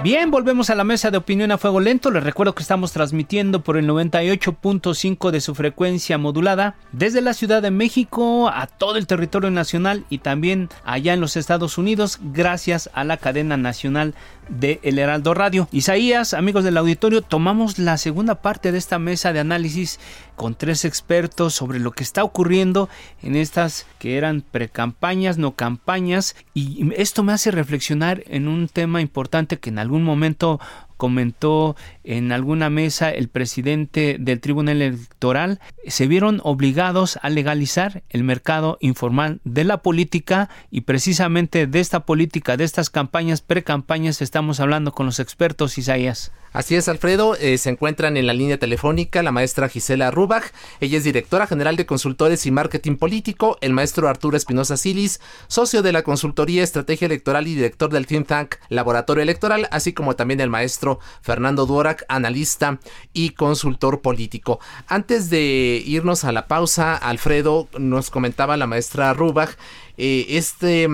[0.03, 2.11] Bien, volvemos a la mesa de opinión a fuego lento.
[2.11, 7.61] Les recuerdo que estamos transmitiendo por el 98.5 de su frecuencia modulada desde la Ciudad
[7.61, 12.89] de México a todo el territorio nacional y también allá en los Estados Unidos gracias
[12.93, 14.13] a la cadena nacional
[14.49, 15.67] de El Heraldo Radio.
[15.71, 19.99] Isaías, amigos del auditorio, tomamos la segunda parte de esta mesa de análisis
[20.35, 22.89] con tres expertos sobre lo que está ocurriendo
[23.21, 29.01] en estas que eran precampañas, no campañas, y esto me hace reflexionar en un tema
[29.01, 30.59] importante que en algún momento
[30.97, 38.23] comentó en alguna mesa el presidente del Tribunal Electoral, se vieron obligados a legalizar el
[38.23, 44.59] mercado informal de la política y precisamente de esta política, de estas campañas, precampañas, estamos
[44.59, 46.31] hablando con los expertos, Isaías.
[46.53, 47.35] Así es, Alfredo.
[47.35, 50.53] Eh, se encuentran en la línea telefónica la maestra Gisela Rubach.
[50.79, 53.57] Ella es directora general de consultores y marketing político.
[53.61, 58.27] El maestro Arturo Espinosa Silis, socio de la consultoría Estrategia Electoral y director del think
[58.27, 60.82] tank Laboratorio Electoral, así como también el maestro
[61.21, 62.79] Fernando Duorak, analista
[63.13, 64.59] y consultor político.
[64.87, 69.57] Antes de irnos a la pausa, Alfredo nos comentaba la maestra Rubach
[69.97, 70.87] eh, este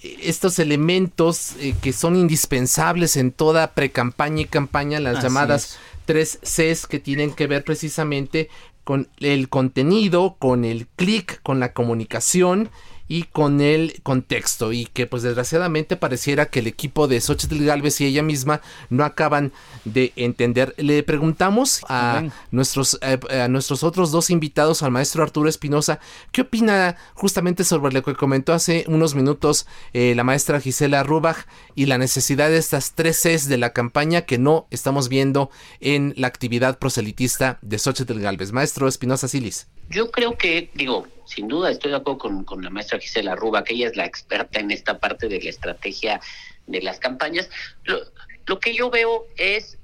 [0.00, 6.86] estos elementos eh, que son indispensables en toda pre-campaña y campaña, las llamadas tres Cs
[6.86, 8.48] que tienen que ver precisamente
[8.84, 12.70] con el contenido, con el clic, con la comunicación
[13.08, 18.00] y con el contexto y que pues desgraciadamente pareciera que el equipo de Xochitl Galvez
[18.00, 19.52] y ella misma no acaban
[19.84, 20.74] de entender.
[20.76, 26.00] Le preguntamos a nuestros eh, a nuestros otros dos invitados, al maestro Arturo Espinosa,
[26.32, 31.46] ¿qué opina justamente sobre lo que comentó hace unos minutos eh, la maestra Gisela Rubach
[31.74, 36.14] y la necesidad de estas tres Cs de la campaña que no estamos viendo en
[36.16, 38.52] la actividad proselitista de Xochitl Galvez?
[38.52, 39.66] Maestro Espinosa Silis.
[39.88, 43.64] Yo creo que, digo, sin duda estoy de acuerdo con, con la maestra Gisela Ruba,
[43.64, 46.20] que ella es la experta en esta parte de la estrategia
[46.66, 47.48] de las campañas.
[47.84, 48.00] Lo,
[48.46, 49.78] lo que yo veo es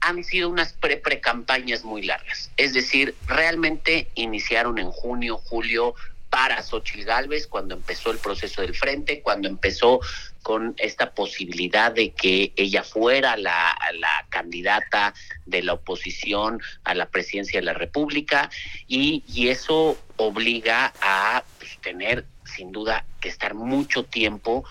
[0.00, 2.50] han sido unas pre-pre-campañas muy largas.
[2.56, 5.94] Es decir, realmente iniciaron en junio, julio,
[6.30, 10.00] para Xochitl Galvez cuando empezó el proceso del frente, cuando empezó
[10.42, 17.08] con esta posibilidad de que ella fuera la, la candidata de la oposición a la
[17.08, 18.50] presidencia de la República
[18.86, 24.64] y, y eso obliga a pues, tener sin duda que estar mucho tiempo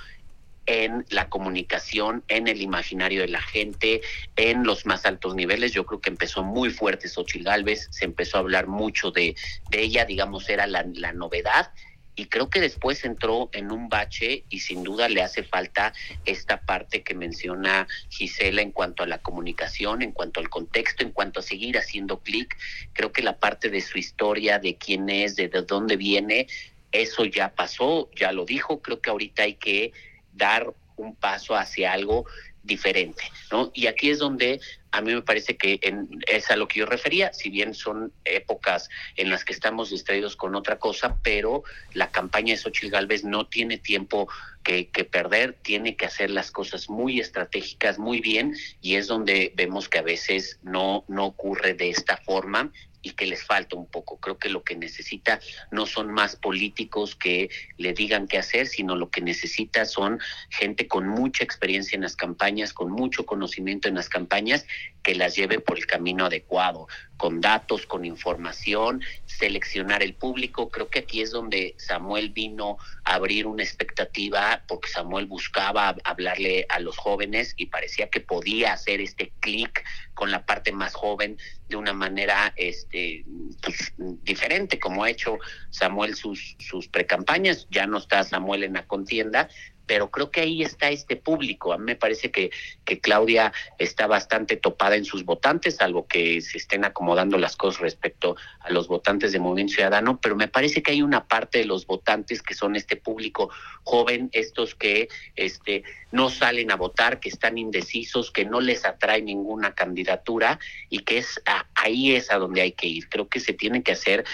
[0.65, 4.01] en la comunicación, en el imaginario de la gente,
[4.36, 5.73] en los más altos niveles.
[5.73, 9.36] Yo creo que empezó muy fuerte Xochitl Galvez, se empezó a hablar mucho de,
[9.69, 11.71] de ella, digamos, era la, la novedad
[12.15, 16.62] y creo que después entró en un bache y sin duda le hace falta esta
[16.62, 21.41] parte que menciona Gisela en cuanto a la comunicación, en cuanto al contexto, en cuanto
[21.41, 22.56] a seguir haciendo clic.
[22.93, 26.47] Creo que la parte de su historia, de quién es, de, de dónde viene,
[26.93, 28.82] eso ya pasó, ya lo dijo.
[28.82, 29.91] Creo que ahorita hay que
[30.35, 32.25] dar un paso hacia algo
[32.65, 33.71] diferente, ¿no?
[33.73, 34.59] Y aquí es donde
[34.91, 35.79] a mí me parece que
[36.27, 40.35] es a lo que yo refería, si bien son épocas en las que estamos distraídos
[40.35, 44.27] con otra cosa, pero la campaña de Xochitl Galvez no tiene tiempo
[44.63, 49.51] que, que, perder, tiene que hacer las cosas muy estratégicas, muy bien, y es donde
[49.55, 52.71] vemos que a veces no, no ocurre de esta forma
[53.05, 54.17] y que les falta un poco.
[54.17, 55.39] Creo que lo que necesita
[55.69, 60.87] no son más políticos que le digan qué hacer, sino lo que necesita son gente
[60.87, 64.65] con mucha experiencia en las campañas, con mucho conocimiento en las campañas,
[65.03, 66.87] que las lleve por el camino adecuado,
[67.17, 70.71] con datos, con información, seleccionar el público.
[70.71, 76.65] Creo que aquí es donde Samuel vino a abrir una expectativa, porque Samuel buscaba hablarle
[76.69, 79.83] a los jóvenes y parecía que podía hacer este clic
[80.15, 81.37] con la parte más joven
[81.67, 83.25] de una manera este
[83.62, 85.38] pues, diferente como ha hecho
[85.69, 87.67] Samuel sus sus precampañas.
[87.71, 89.49] Ya no está Samuel en la contienda
[89.85, 91.73] pero creo que ahí está este público.
[91.73, 92.51] A mí me parece que,
[92.83, 97.81] que Claudia está bastante topada en sus votantes, algo que se estén acomodando las cosas
[97.81, 101.65] respecto a los votantes de Movimiento Ciudadano, pero me parece que hay una parte de
[101.65, 103.49] los votantes que son este público
[103.83, 109.21] joven, estos que este, no salen a votar, que están indecisos, que no les atrae
[109.21, 111.41] ninguna candidatura y que es
[111.75, 113.09] ahí es a donde hay que ir.
[113.09, 114.25] Creo que se tiene que hacer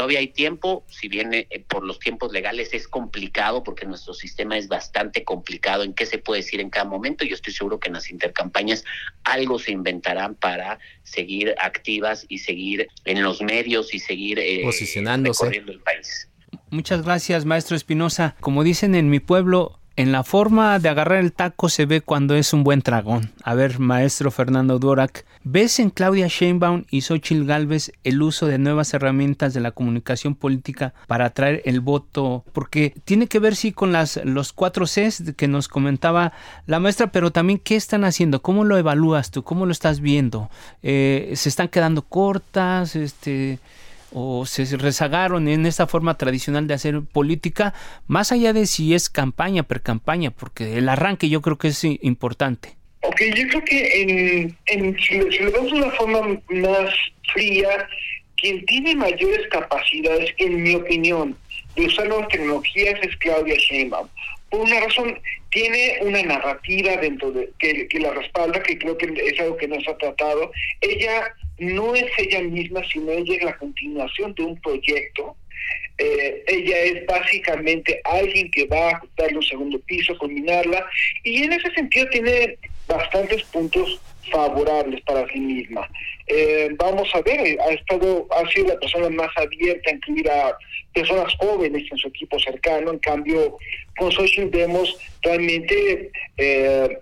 [0.00, 4.56] Todavía hay tiempo, si bien eh, por los tiempos legales es complicado porque nuestro sistema
[4.56, 7.26] es bastante complicado en qué se puede decir en cada momento.
[7.26, 8.82] Yo estoy seguro que en las intercampañas
[9.24, 15.44] algo se inventarán para seguir activas y seguir en los medios y seguir eh, posicionándose
[15.44, 16.30] recorriendo el país.
[16.70, 18.36] Muchas gracias, maestro Espinosa.
[18.40, 22.34] Como dicen en mi pueblo, en la forma de agarrar el taco se ve cuando
[22.34, 23.32] es un buen dragón.
[23.42, 28.56] A ver, maestro Fernando Dorak, ¿ves en Claudia Sheinbaum y Xochitl Galvez el uso de
[28.56, 32.46] nuevas herramientas de la comunicación política para atraer el voto?
[32.54, 36.32] Porque tiene que ver, sí, con las, los cuatro Cs que nos comentaba
[36.66, 40.48] la maestra, pero también qué están haciendo, cómo lo evalúas tú, cómo lo estás viendo.
[40.82, 42.96] Eh, ¿Se están quedando cortas?
[42.96, 43.58] Este
[44.12, 47.74] o se rezagaron en esta forma tradicional de hacer política,
[48.06, 51.84] más allá de si es campaña per campaña, porque el arranque yo creo que es
[51.84, 52.76] importante.
[53.02, 56.94] Ok, yo creo que si, lo, vemos de una forma más
[57.32, 57.88] fría,
[58.36, 61.36] quien tiene mayores capacidades, en mi opinión,
[61.76, 64.08] de usar nuevas tecnologías es Claudia Sheinbaum.
[64.50, 65.18] Por una razón,
[65.50, 69.68] tiene una narrativa dentro de que, que la respalda, que creo que es algo que
[69.68, 70.50] no se ha tratado.
[70.80, 75.36] Ella no es ella misma, sino ella es la continuación de un proyecto.
[75.98, 80.86] Eh, ella es básicamente alguien que va a ajustarle un segundo piso, combinarla,
[81.22, 82.56] y en ese sentido tiene
[82.88, 84.00] bastantes puntos
[84.32, 85.86] favorables para sí misma.
[86.26, 90.56] Eh, vamos a ver, ha estado, ha sido la persona más abierta a incluir a
[90.94, 93.58] personas jóvenes en su equipo cercano, en cambio
[93.98, 96.98] con Social vemos realmente eh,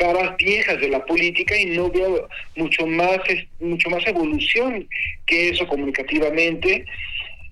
[0.00, 3.18] caras viejas de la política y no veo mucho más
[3.60, 4.88] mucho más evolución
[5.26, 6.86] que eso comunicativamente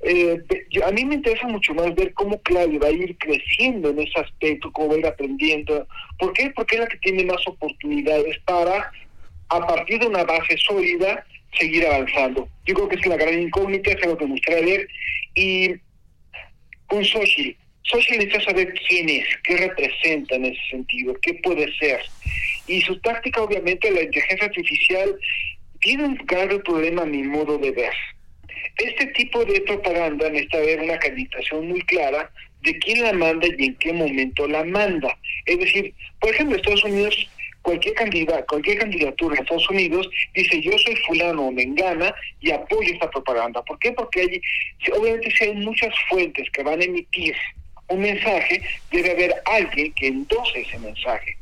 [0.01, 0.41] eh,
[0.85, 4.21] a mí me interesa mucho más ver cómo Claudia va a ir creciendo en ese
[4.21, 5.87] aspecto, cómo va a ir aprendiendo.
[6.19, 6.51] ¿Por qué?
[6.55, 8.93] Porque es la que tiene más oportunidades para,
[9.49, 11.27] a partir de una base sólida,
[11.59, 12.49] seguir avanzando.
[12.65, 14.89] Yo creo que es la gran incógnita, es algo que me gustaría ver.
[15.35, 15.75] Y
[16.87, 17.57] con Sochi,
[17.91, 22.01] Sochi necesita saber quién es, qué representa en ese sentido, qué puede ser.
[22.67, 25.19] Y su táctica, obviamente, la inteligencia artificial
[25.81, 27.95] tiene un grave problema a mi modo de ver.
[28.77, 32.31] Este tipo de propaganda necesita haber una acreditación muy clara
[32.63, 35.17] de quién la manda y en qué momento la manda.
[35.47, 37.29] Es decir, por ejemplo, Estados Unidos,
[37.63, 42.93] cualquier candidato, cualquier candidatura en Estados Unidos dice yo soy fulano o mengana y apoyo
[42.93, 43.63] esta propaganda.
[43.63, 43.93] ¿Por qué?
[43.93, 44.41] Porque hay,
[44.93, 47.35] obviamente si hay muchas fuentes que van a emitir
[47.89, 51.37] un mensaje, debe haber alguien que endose ese mensaje.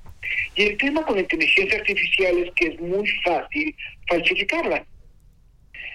[0.55, 3.75] Y el tema con la inteligencia artificial es que es muy fácil
[4.09, 4.85] falsificarla.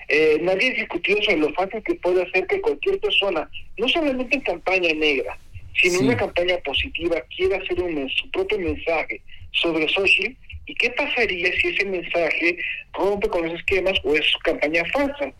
[0.08, 4.36] Eh, nadie ha discutido sobre lo fácil que puede hacer que cualquier persona, no solamente
[4.36, 5.38] en campaña negra,
[5.82, 9.22] sino en una campaña positiva, quiera hacer un, su propio mensaje
[9.54, 10.36] sobre social
[10.66, 12.58] y qué pasaría si ese mensaje
[12.94, 15.32] rompe con los esquemas o es campaña falsa.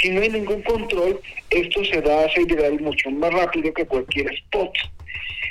[0.00, 4.32] Si no hay ningún control, esto se da a ser mucho más rápido que cualquier
[4.34, 4.72] spot.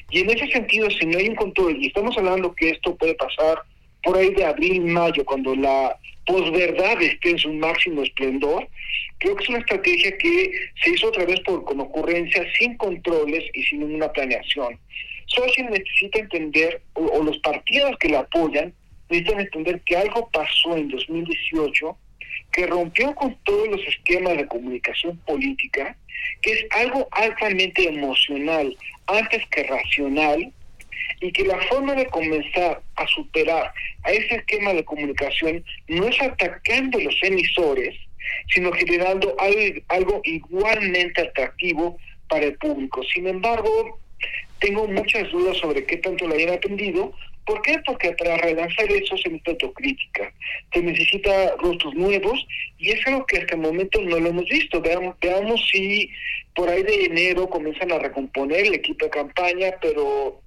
[0.09, 3.15] Y en ese sentido, si no hay un control, y estamos hablando que esto puede
[3.15, 3.59] pasar
[4.03, 8.67] por ahí de abril, mayo, cuando la posverdad esté en su máximo esplendor,
[9.17, 10.51] creo que es una estrategia que
[10.83, 14.77] se hizo otra vez por con ocurrencia, sin controles y sin una planeación.
[15.27, 18.73] Social necesita entender, o los partidos que la apoyan,
[19.09, 21.97] necesitan entender que algo pasó en 2018
[22.53, 25.95] que rompió con todos los esquemas de comunicación política,
[26.41, 28.77] que es algo altamente emocional
[29.07, 30.53] antes que racional,
[31.23, 33.73] y que la forma de comenzar a superar
[34.03, 37.95] a ese esquema de comunicación no es atacando los emisores,
[38.53, 39.35] sino generando
[39.87, 41.97] algo, igualmente atractivo
[42.27, 43.01] para el público.
[43.13, 43.99] Sin embargo,
[44.59, 47.13] tengo muchas dudas sobre qué tanto lo hayan atendido.
[47.45, 47.77] ¿Por qué?
[47.85, 50.33] Porque para relanzar eso se necesita autocrítica,
[50.73, 52.45] se necesita rostros nuevos
[52.77, 54.81] y es algo que hasta el momento no lo hemos visto.
[54.81, 56.09] Veamos, veamos si
[56.55, 60.41] por ahí de enero comienzan a recomponer el equipo de campaña, pero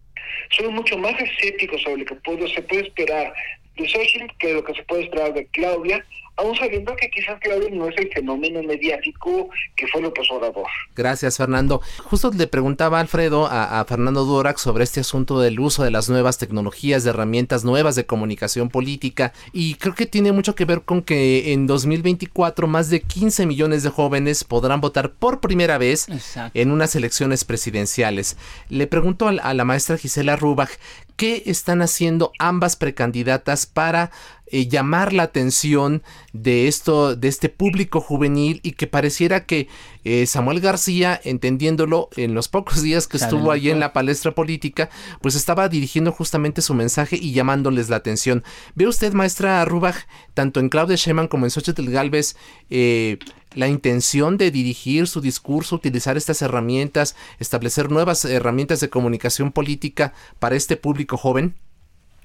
[0.50, 3.34] soy mucho más escéptico sobre lo que puedo, se puede esperar
[3.76, 6.04] de Xochitl que lo que se puede esperar de Claudia,
[6.36, 10.66] aún sabiendo que quizás Claudia no es el fenómeno mediático que fue López Obrador.
[10.94, 11.80] Gracias, Fernando.
[12.04, 16.38] Justo le preguntaba Alfredo a, Fernando Dorax sobre este asunto del uso de las nuevas
[16.38, 21.02] tecnologías, de herramientas nuevas de comunicación política, y creo que tiene mucho que ver con
[21.02, 26.06] que en 2024 más de 15 millones de jóvenes podrán votar por primera vez
[26.54, 28.36] en unas elecciones presidenciales.
[28.68, 30.70] Le pregunto a, a la maestra Gisela Rubach,
[31.16, 34.10] ¿qué están haciendo ambas precandidatas para
[34.48, 39.66] eh, llamar la atención de esto, de este público juvenil y que pareciera que
[40.04, 44.88] eh, Samuel García, entendiéndolo en los pocos días que estuvo allí en la palestra política,
[45.20, 48.44] pues estaba dirigiendo justamente su mensaje y llamándoles la atención.
[48.76, 52.36] ¿Ve usted, maestra Rubach, tanto en Claudia Sheinbaum como en Xochitl Galvez,
[52.70, 53.18] eh,
[53.54, 60.12] la intención de dirigir su discurso, utilizar estas herramientas, establecer nuevas herramientas de comunicación política
[60.38, 61.54] para este público joven?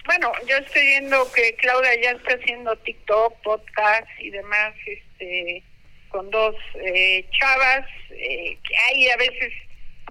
[0.06, 5.64] Bueno, yo estoy viendo que Claudia ya está haciendo TikTok, podcast y demás, este,
[6.10, 9.54] con dos eh, chavas, eh, que hay a veces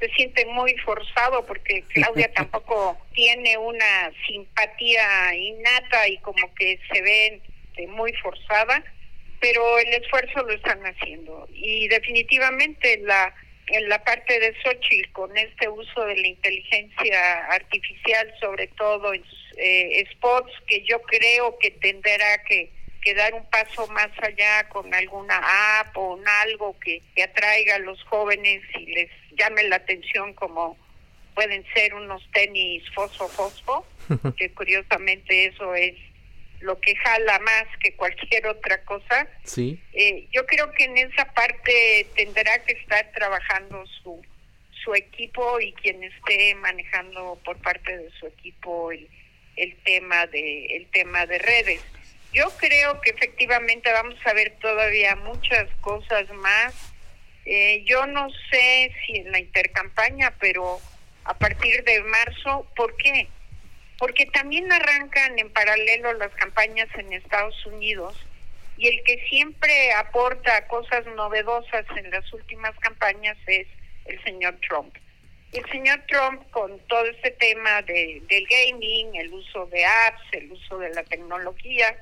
[0.01, 7.03] se siente muy forzado porque Claudia tampoco tiene una simpatía innata y como que se
[7.03, 7.43] ve
[7.89, 8.83] muy forzada,
[9.41, 11.49] pero el esfuerzo lo están haciendo.
[11.53, 13.35] Y definitivamente la
[13.71, 19.25] en la parte de Xochitl con este uso de la inteligencia artificial sobre todo en
[19.57, 22.73] eh, spots que yo creo que tendrá que,
[23.03, 27.77] que, dar un paso más allá con alguna app o un algo que, que atraiga
[27.77, 30.77] a los jóvenes y les llame la atención como
[31.35, 33.85] pueden ser unos tenis fosfo-fosfo,
[34.37, 35.95] que curiosamente eso es
[36.61, 39.27] lo que jala más que cualquier otra cosa.
[39.45, 39.81] Sí.
[39.93, 44.23] Eh, yo creo que en esa parte tendrá que estar trabajando su
[44.85, 49.09] su equipo y quien esté manejando por parte de su equipo el,
[49.57, 51.85] el tema de el tema de redes.
[52.33, 56.75] Yo creo que efectivamente vamos a ver todavía muchas cosas más.
[57.45, 60.79] Eh, yo no sé si en la intercampaña, pero
[61.25, 63.29] a partir de marzo, ¿por qué?
[64.01, 68.17] Porque también arrancan en paralelo las campañas en Estados Unidos
[68.77, 73.69] y el que siempre aporta cosas novedosas en las últimas campañas es
[74.07, 74.93] el señor Trump
[75.53, 80.53] el señor Trump con todo este tema de, del gaming, el uso de apps, el
[80.53, 81.97] uso de la tecnología.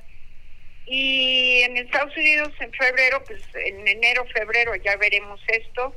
[0.86, 5.94] Y en Estados Unidos en febrero, pues en enero, febrero ya veremos esto.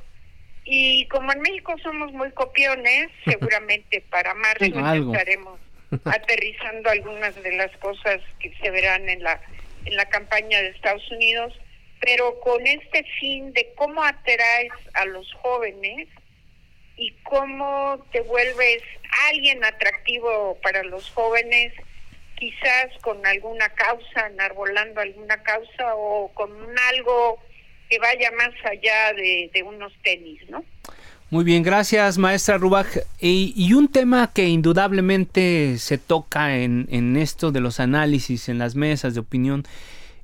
[0.64, 5.60] Y como en México somos muy copiones, seguramente para marzo estaremos
[6.06, 9.42] aterrizando algunas de las cosas que se verán en la
[9.86, 11.54] en la campaña de Estados Unidos,
[12.00, 16.08] pero con este fin de cómo atraes a los jóvenes
[16.98, 18.84] y cómo te vuelves
[19.30, 21.74] alguien atractivo para los jóvenes,
[22.36, 26.52] quizás con alguna causa, enarbolando alguna causa o con
[26.90, 27.40] algo
[27.90, 30.64] que vaya más allá de, unos tenis, ¿no?
[31.32, 32.90] Muy bien, gracias maestra Rubach.
[33.22, 39.14] Y, un tema que indudablemente se toca en, esto de los análisis, en las mesas
[39.14, 39.64] de opinión,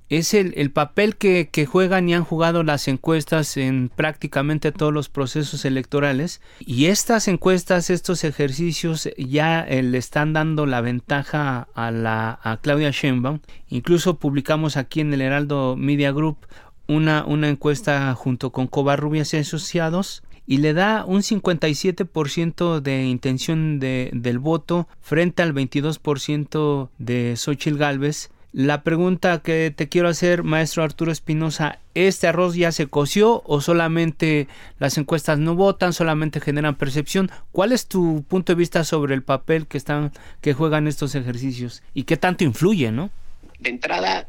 [0.09, 5.07] es el, el papel que, juegan y han jugado las encuestas en prácticamente todos los
[5.07, 6.41] procesos electorales.
[6.59, 12.91] Y estas encuestas, estos ejercicios ya eh, le están dando la ventaja a, la, Claudia
[12.91, 13.39] Sheinbaum.
[13.69, 16.47] Incluso publicamos aquí en el Heraldo Media Group
[16.89, 23.79] una, una encuesta junto con Covarrubias y Asociados y le da un 57% de intención
[23.79, 30.41] de, del voto frente al 22% de Xochitl Galvez la pregunta que te quiero hacer,
[30.41, 34.47] maestro Arturo Espinosa, ¿este arroz ya se coció o solamente
[34.79, 37.29] las encuestas no votan, solamente generan percepción?
[37.51, 41.83] ¿Cuál es tu punto de vista sobre el papel que están que juegan estos ejercicios
[41.93, 43.11] y qué tanto influye, no?
[43.59, 44.27] De entrada,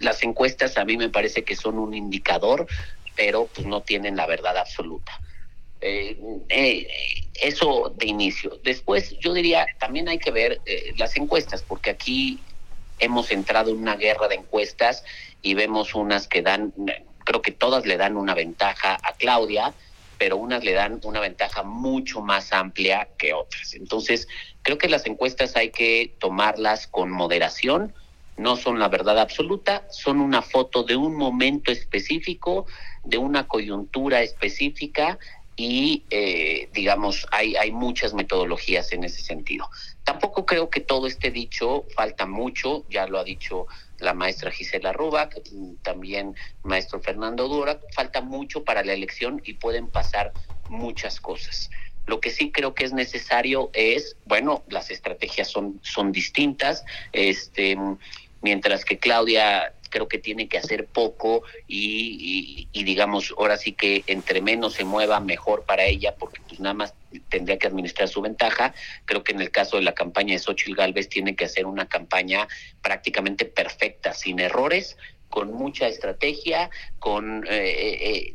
[0.00, 2.66] las encuestas a mí me parece que son un indicador,
[3.14, 5.12] pero pues no tienen la verdad absoluta.
[5.80, 6.18] Eh,
[6.48, 6.86] eh,
[7.40, 8.60] eso de inicio.
[8.62, 12.44] Después, yo diría, también hay que ver eh, las encuestas, porque aquí
[12.98, 15.02] hemos entrado en una guerra de encuestas
[15.40, 16.74] y vemos unas que dan,
[17.24, 19.74] creo que todas le dan una ventaja a Claudia,
[20.18, 23.72] pero unas le dan una ventaja mucho más amplia que otras.
[23.72, 24.28] Entonces,
[24.60, 27.94] creo que las encuestas hay que tomarlas con moderación,
[28.36, 32.66] no son la verdad absoluta, son una foto de un momento específico,
[33.02, 35.18] de una coyuntura específica
[35.62, 39.68] y eh, digamos hay hay muchas metodologías en ese sentido.
[40.04, 43.66] Tampoco creo que todo esté dicho, falta mucho, ya lo ha dicho
[43.98, 45.38] la maestra Gisela Rubac,
[45.82, 50.32] también maestro Fernando Dura, falta mucho para la elección y pueden pasar
[50.70, 51.68] muchas cosas.
[52.06, 57.76] Lo que sí creo que es necesario es, bueno, las estrategias son, son distintas, este,
[58.40, 64.40] mientras que Claudia creo que tiene que hacer poco y, digamos, ahora sí que entre
[64.40, 66.94] menos se mueva, mejor para ella, porque pues nada más
[67.28, 68.74] tendría que administrar su ventaja.
[69.04, 71.86] Creo que en el caso de la campaña de Xochitl Galvez tiene que hacer una
[71.86, 72.48] campaña
[72.80, 74.96] prácticamente perfecta, sin errores,
[75.28, 78.34] con mucha estrategia, con eh, eh, eh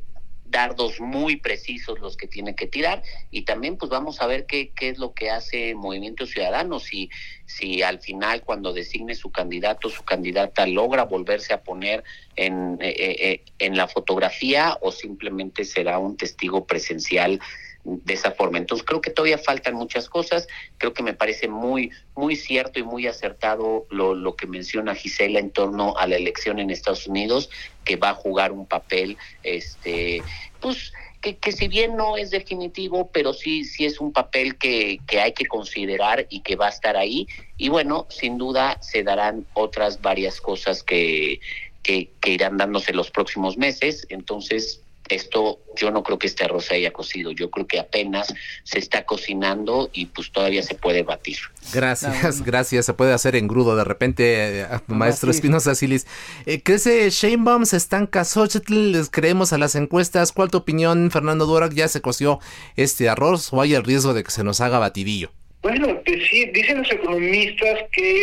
[0.56, 4.72] dardos muy precisos los que tiene que tirar y también pues vamos a ver qué,
[4.80, 7.10] es lo que hace Movimiento Ciudadano, si,
[7.46, 12.06] si al final cuando designe su candidato, su candidata logra volverse a poner
[12.38, 17.42] en, eh, eh, en la fotografía o simplemente será un testigo presencial
[17.86, 18.58] de esa forma.
[18.58, 22.84] Entonces creo que todavía faltan muchas cosas, creo que me parece muy, muy cierto y
[22.84, 27.50] muy acertado lo, lo que menciona Gisela en torno a la elección en Estados Unidos,
[27.84, 30.24] que va a jugar un papel, este,
[30.60, 35.00] pues, que, que si bien no es definitivo, pero sí, sí es un papel que,
[35.08, 37.28] que hay que considerar y que va a estar ahí.
[37.58, 41.40] Y bueno, sin duda se darán otras varias cosas que,
[41.84, 44.06] que, que irán dándose los próximos meses.
[44.10, 48.34] Entonces, esto yo no creo que este arroz se haya cocido, yo creo que apenas
[48.64, 51.38] se está cocinando y pues todavía se puede batir.
[51.74, 56.08] Gracias, gracias, se puede hacer engrudo de repente, eh, maestro Espinosa Silis.
[56.46, 60.32] Eh, ¿Crece Sheinbaum, se estanca Xochitl, les creemos a las encuestas?
[60.32, 61.74] ¿Cuál tu opinión, Fernando Durak?
[61.74, 62.40] ¿Ya se coció
[62.76, 65.32] este arroz o hay el riesgo de que se nos haga batidillo?
[65.62, 68.22] Bueno, pues sí, dicen los economistas que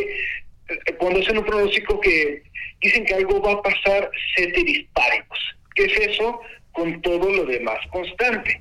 [0.68, 2.42] eh, cuando hacen un pronóstico que
[2.80, 5.38] dicen que algo va a pasar ceteris paribus.
[5.74, 6.40] ¿Qué es eso?
[6.72, 8.60] Con todo lo demás constante.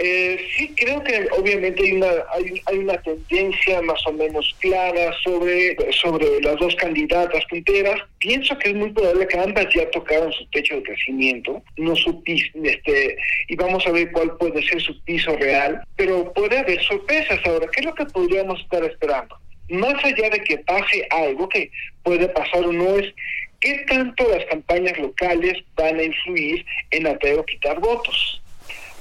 [0.00, 5.12] Eh, sí creo que obviamente hay una hay, hay, una tendencia más o menos clara
[5.24, 8.00] sobre sobre las dos candidatas punteras.
[8.20, 12.22] Pienso que es muy probable que ambas ya tocaron su techo de crecimiento, no su
[12.24, 13.16] este,
[13.48, 17.66] y vamos a ver cuál puede ser su piso real, pero puede haber sorpresas ahora.
[17.72, 19.36] ¿Qué es lo que podríamos estar esperando?
[19.68, 21.72] Más allá de que pase algo que
[22.04, 23.12] puede pasar o no es
[23.60, 28.40] ¿Qué tanto las campañas locales van a influir en atraer o quitar votos?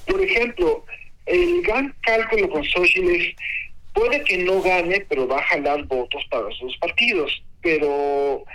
[0.07, 0.83] Por ejemplo,
[1.27, 3.35] el gran cálculo con Xochitl
[3.93, 7.43] puede que no gane, pero va a jalar votos para los dos partidos.
[7.61, 8.45] Pero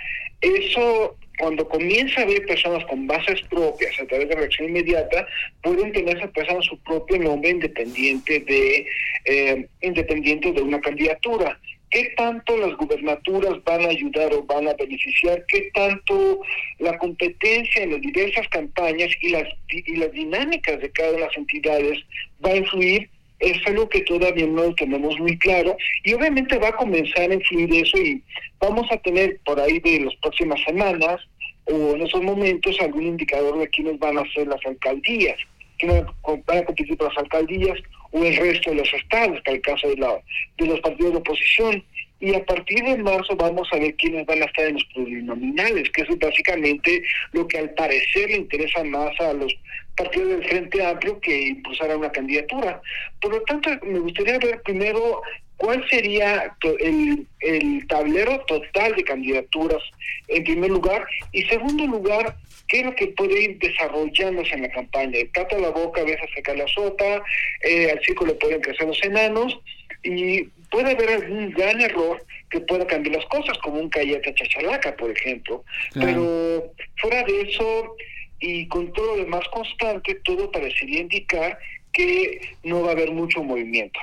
[0.40, 5.26] eso, cuando comienza a haber personas con bases propias a través de reacción inmediata,
[5.62, 8.86] pueden tener esa persona su propio nombre independiente de,
[9.24, 11.60] eh, independiente de una candidatura
[11.92, 16.40] qué tanto las gubernaturas van a ayudar o van a beneficiar, qué tanto
[16.78, 21.26] la competencia en las diversas campañas y las, y las dinámicas de cada una de
[21.26, 21.98] las entidades
[22.44, 26.68] va a influir, es algo que todavía no lo tenemos muy claro y obviamente va
[26.68, 28.22] a comenzar a influir eso y
[28.58, 31.20] vamos a tener por ahí de las próximas semanas
[31.64, 35.36] o en esos momentos algún indicador de quiénes van a ser las alcaldías,
[35.78, 36.04] quiénes
[36.46, 37.78] van a competir por las alcaldías
[38.12, 40.18] o el resto de los estados, es el caso de, la,
[40.58, 41.84] de los partidos de oposición.
[42.20, 45.90] Y a partir de marzo vamos a ver quiénes van a estar en los plurinominales,
[45.90, 47.02] que es básicamente
[47.32, 49.52] lo que al parecer le interesa más a los
[49.96, 52.80] partidos del Frente Amplio que impulsar una candidatura.
[53.20, 55.20] Por lo tanto, me gustaría ver primero
[55.56, 59.82] cuál sería el, el tablero total de candidaturas
[60.28, 62.36] en primer lugar y segundo lugar
[62.72, 65.18] qué es lo que puede ir desarrollándose en la campaña.
[65.18, 67.22] El a la boca, a veces sacar la sopa,
[67.60, 69.60] eh, al chico le pueden crecer los enanos
[70.02, 74.96] y puede haber algún gran error que pueda cambiar las cosas, como un cayete chachalaca,
[74.96, 75.62] por ejemplo.
[75.92, 77.94] Pero fuera de eso
[78.40, 81.58] y con todo lo demás constante, todo parecería indicar
[81.92, 84.00] que no va a haber mucho movimiento.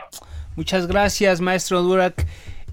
[0.56, 2.24] Muchas gracias, maestro Durac.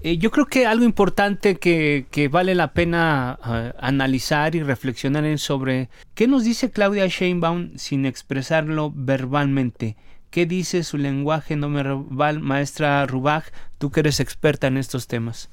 [0.03, 5.41] Eh, yo creo que algo importante que, vale la pena uh, analizar y reflexionar es
[5.41, 9.95] sobre qué nos dice Claudia Sheinbaum sin expresarlo verbalmente.
[10.29, 13.45] ¿Qué dice su lenguaje no verbal, maestra Rubach?
[13.79, 15.49] Tú que eres experta en estos temas.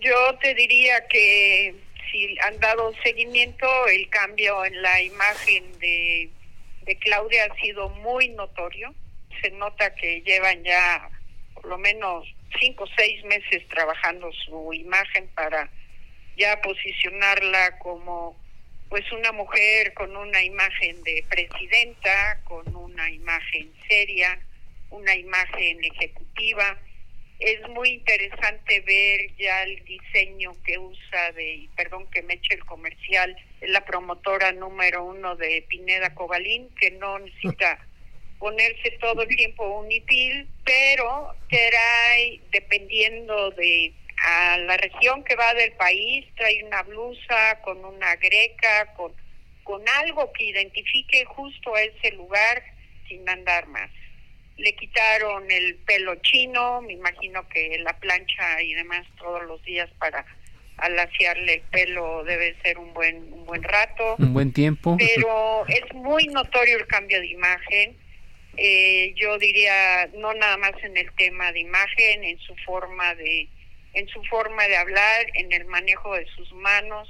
[0.00, 1.74] Yo te diría que
[2.10, 6.30] si han dado seguimiento, el cambio en la imagen de
[7.00, 8.94] Claudia ha sido muy notorio.
[9.42, 11.08] Se nota que llevan ya
[11.54, 12.26] por lo menos
[12.58, 15.70] cinco o seis meses trabajando su imagen para
[16.36, 18.36] ya posicionarla como
[18.88, 24.38] pues una mujer con una imagen de presidenta, con una imagen seria,
[24.90, 26.76] una imagen ejecutiva.
[27.38, 32.64] Es muy interesante ver ya el diseño que usa de, perdón que me eche el
[32.64, 37.78] comercial, es la promotora número uno de Pineda Cobalín, que no necesita
[38.40, 45.72] ponerse todo el tiempo unipil, pero trae, dependiendo de a la región que va del
[45.72, 49.12] país, trae una blusa con una greca, con,
[49.62, 52.62] con algo que identifique justo a ese lugar
[53.08, 53.90] sin andar más.
[54.56, 59.88] Le quitaron el pelo chino, me imagino que la plancha y demás todos los días
[59.98, 60.24] para
[60.78, 64.16] alaciarle el pelo debe ser un buen un buen rato.
[64.18, 64.96] Un buen tiempo.
[64.98, 67.96] Pero es muy notorio el cambio de imagen.
[68.56, 73.48] Eh, yo diría no nada más en el tema de imagen, en su forma de
[73.92, 77.08] en su forma de hablar, en el manejo de sus manos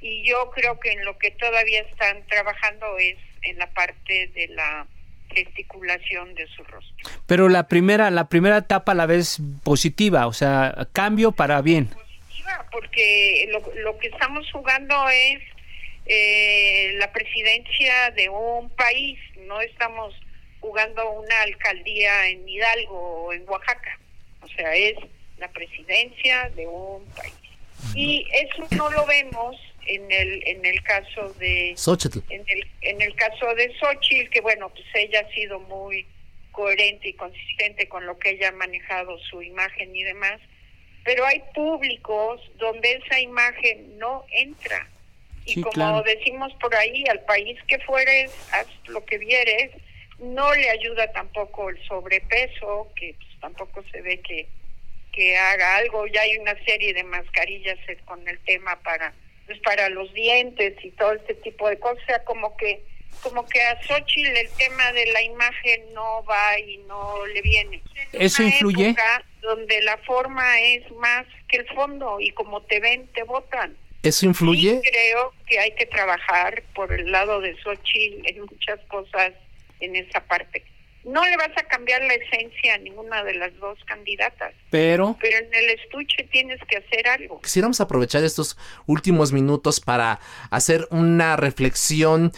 [0.00, 4.48] y yo creo que en lo que todavía están trabajando es en la parte de
[4.48, 4.86] la
[5.34, 7.10] gesticulación de su rostro.
[7.26, 11.88] Pero la primera la primera etapa a la vez positiva, o sea, cambio para bien.
[11.88, 15.40] Positiva porque lo, lo que estamos jugando es
[16.06, 20.14] eh, la presidencia de un país, no estamos
[20.60, 23.98] jugando una alcaldía en Hidalgo o en Oaxaca,
[24.42, 24.96] o sea, es
[25.38, 27.34] la presidencia de un país.
[27.94, 29.56] Y eso no lo vemos
[29.86, 32.18] en el en el caso de Xochitl.
[32.28, 36.04] en el en el caso de Xochitl, que bueno, pues ella ha sido muy
[36.50, 40.40] coherente y consistente con lo que ella ha manejado su imagen y demás,
[41.04, 44.88] pero hay públicos donde esa imagen no entra.
[45.46, 46.02] Y Sí, como claro.
[46.02, 49.70] decimos por ahí, al país que fueres, haz lo que vieres,
[50.18, 54.48] no le ayuda tampoco el sobrepeso, que pues, tampoco se ve que,
[55.12, 56.06] que haga algo.
[56.06, 59.14] Ya hay una serie de mascarillas con el tema para
[59.46, 62.82] pues para los dientes y todo este tipo de cosas, o sea, como que
[63.22, 67.82] como que a Xochitl el tema de la imagen no va y no le viene.
[68.12, 68.88] En ¿Eso una influye?
[68.90, 73.76] época donde la forma es más que el fondo y como te ven, te votan.
[74.02, 74.80] ¿Eso influye?
[74.84, 79.32] Sí creo que hay que trabajar por el lado de Xochitl en muchas cosas
[79.80, 80.64] en esa parte.
[81.04, 85.38] No le vas a cambiar la esencia a ninguna de las dos candidatas, Pero pero
[85.38, 87.40] en el estuche tienes que hacer algo.
[87.40, 90.20] Quisiéramos aprovechar estos últimos minutos para
[90.50, 92.32] hacer una reflexión.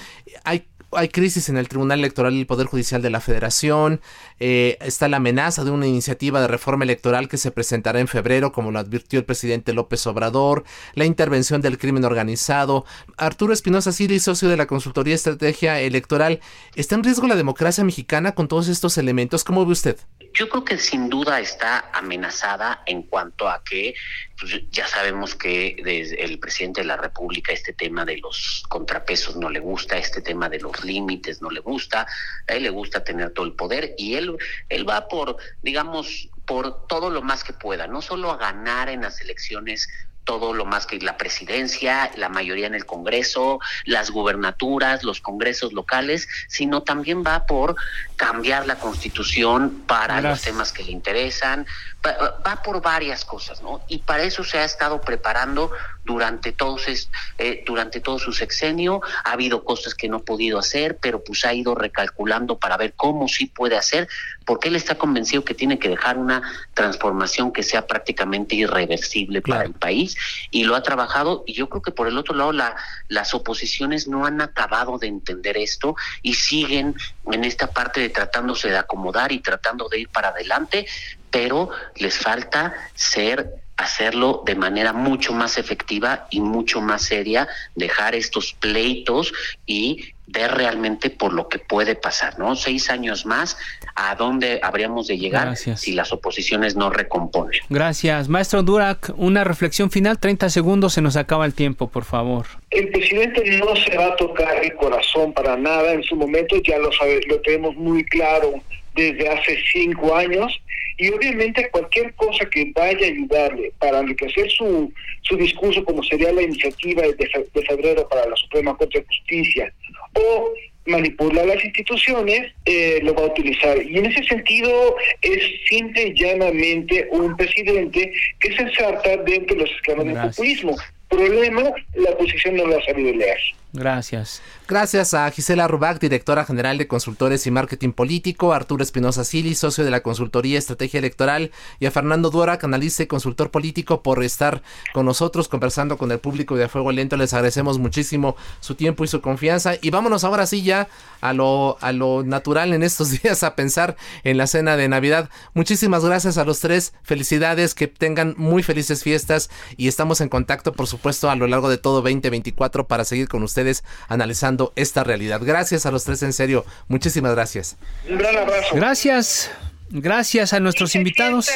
[0.44, 4.00] Hay, hay crisis en el Tribunal Electoral y el Poder Judicial de la Federación.
[4.38, 8.52] Eh, está la amenaza de una iniciativa de reforma electoral que se presentará en febrero,
[8.52, 10.64] como lo advirtió el presidente López Obrador.
[10.94, 12.84] La intervención del crimen organizado.
[13.16, 16.40] Arturo Espinosa Siri, socio de la consultoría Estrategia Electoral.
[16.74, 19.44] ¿Está en riesgo la democracia mexicana con todos estos elementos?
[19.44, 19.96] ¿Cómo ve usted?
[20.32, 23.94] Yo creo que sin duda está amenazada en cuanto a que
[24.38, 29.36] pues, ya sabemos que desde el presidente de la República este tema de los contrapesos
[29.36, 32.06] no le gusta, este tema de los límites no le gusta,
[32.46, 34.36] a él le gusta tener todo el poder y él,
[34.68, 39.02] él va por, digamos, por todo lo más que pueda, no solo a ganar en
[39.02, 39.88] las elecciones
[40.24, 45.72] todo lo más que la presidencia, la mayoría en el Congreso, las gubernaturas, los congresos
[45.72, 47.76] locales, sino también va por
[48.16, 51.66] cambiar la constitución para los temas que le interesan,
[52.06, 52.14] va,
[52.46, 53.82] va por varias cosas, ¿no?
[53.88, 55.70] Y para eso se ha estado preparando
[56.04, 60.58] durante todos es- eh, durante todo su sexenio, ha habido cosas que no ha podido
[60.58, 64.08] hacer, pero pues ha ido recalculando para ver cómo sí puede hacer,
[64.50, 66.42] porque él está convencido que tiene que dejar una
[66.74, 70.16] transformación que sea prácticamente irreversible para el país
[70.50, 72.74] y lo ha trabajado y yo creo que por el otro lado la,
[73.06, 76.96] las oposiciones no han acabado de entender esto y siguen
[77.30, 80.84] en esta parte de tratándose de acomodar y tratando de ir para adelante,
[81.30, 88.14] pero les falta ser hacerlo de manera mucho más efectiva y mucho más seria, dejar
[88.14, 89.32] estos pleitos
[89.66, 92.54] y ver realmente por lo que puede pasar, ¿no?
[92.54, 93.56] Seis años más,
[93.96, 95.80] ¿a dónde habríamos de llegar Gracias.
[95.80, 97.60] si las oposiciones no recomponen?
[97.68, 102.46] gracias, maestro Durac, una reflexión final, 30 segundos, se nos acaba el tiempo, por favor.
[102.70, 106.78] El presidente no se va a tocar el corazón para nada en su momento, ya
[106.78, 108.62] lo sabe, lo tenemos muy claro
[108.94, 110.60] desde hace cinco años
[110.98, 116.32] y obviamente cualquier cosa que vaya a ayudarle para enriquecer su, su discurso, como sería
[116.32, 119.72] la iniciativa de, fe- de febrero para la Suprema Corte de Justicia,
[120.14, 120.52] o
[120.86, 123.80] manipular las instituciones, eh, lo va a utilizar.
[123.82, 129.62] Y en ese sentido es simple y llanamente un presidente que se ensarta dentro de
[129.62, 130.76] los esquemas del populismo.
[131.08, 133.38] problema, la oposición no lo ha sabido leer.
[133.72, 134.42] Gracias.
[134.66, 139.84] Gracias a Gisela Rubac, directora general de Consultores y Marketing Político, Arturo Espinosa Sili, socio
[139.84, 144.62] de la Consultoría Estrategia Electoral, y a Fernando Duara, analista y consultor político, por estar
[144.92, 147.16] con nosotros conversando con el público de Fuego Lento.
[147.16, 149.74] Les agradecemos muchísimo su tiempo y su confianza.
[149.80, 150.88] Y vámonos ahora sí ya
[151.20, 155.30] a lo, a lo natural en estos días, a pensar en la cena de Navidad.
[155.54, 156.92] Muchísimas gracias a los tres.
[157.04, 161.68] Felicidades, que tengan muy felices fiestas y estamos en contacto, por supuesto, a lo largo
[161.68, 163.59] de todo 2024 para seguir con ustedes
[164.08, 165.40] analizando esta realidad.
[165.42, 166.64] Gracias a los tres, en serio.
[166.88, 167.76] Muchísimas gracias.
[168.08, 168.74] Un gran abrazo.
[168.74, 169.50] Gracias.
[169.92, 171.50] Gracias a nuestros invitados.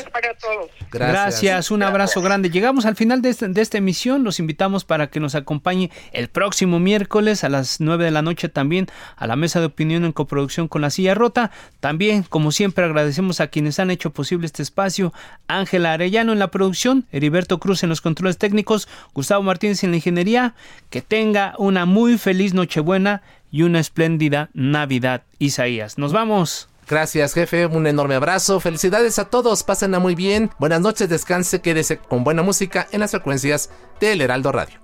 [0.91, 1.71] Gracias.
[1.71, 2.51] un abrazo grande.
[2.51, 4.25] Llegamos al final este, de, esta emisión.
[4.25, 8.49] Los invitamos para que nos acompañe el próximo miércoles a las 9 de la noche
[8.49, 11.53] también a la mesa de opinión en coproducción con la silla rota.
[11.79, 15.13] También, como siempre, agradecemos a quienes han hecho posible este espacio.
[15.47, 19.97] Ángela Arellano en la producción, Heriberto Cruz en los controles técnicos, Gustavo Martínez en la
[19.97, 20.55] ingeniería.
[20.91, 23.23] Que tenga una muy feliz Nochebuena
[23.53, 25.99] y una espléndida Navidad, Isaías.
[25.99, 26.69] Nos vamos.
[26.89, 27.67] Gracias, jefe.
[27.67, 28.61] Un enorme abrazo.
[28.61, 29.63] Felicidades a todos.
[29.63, 30.51] Pásenla muy bien.
[30.59, 33.71] Buenas noches, descanse, quédese con buena música en las frecuencias
[34.01, 34.84] del Heraldo Radio.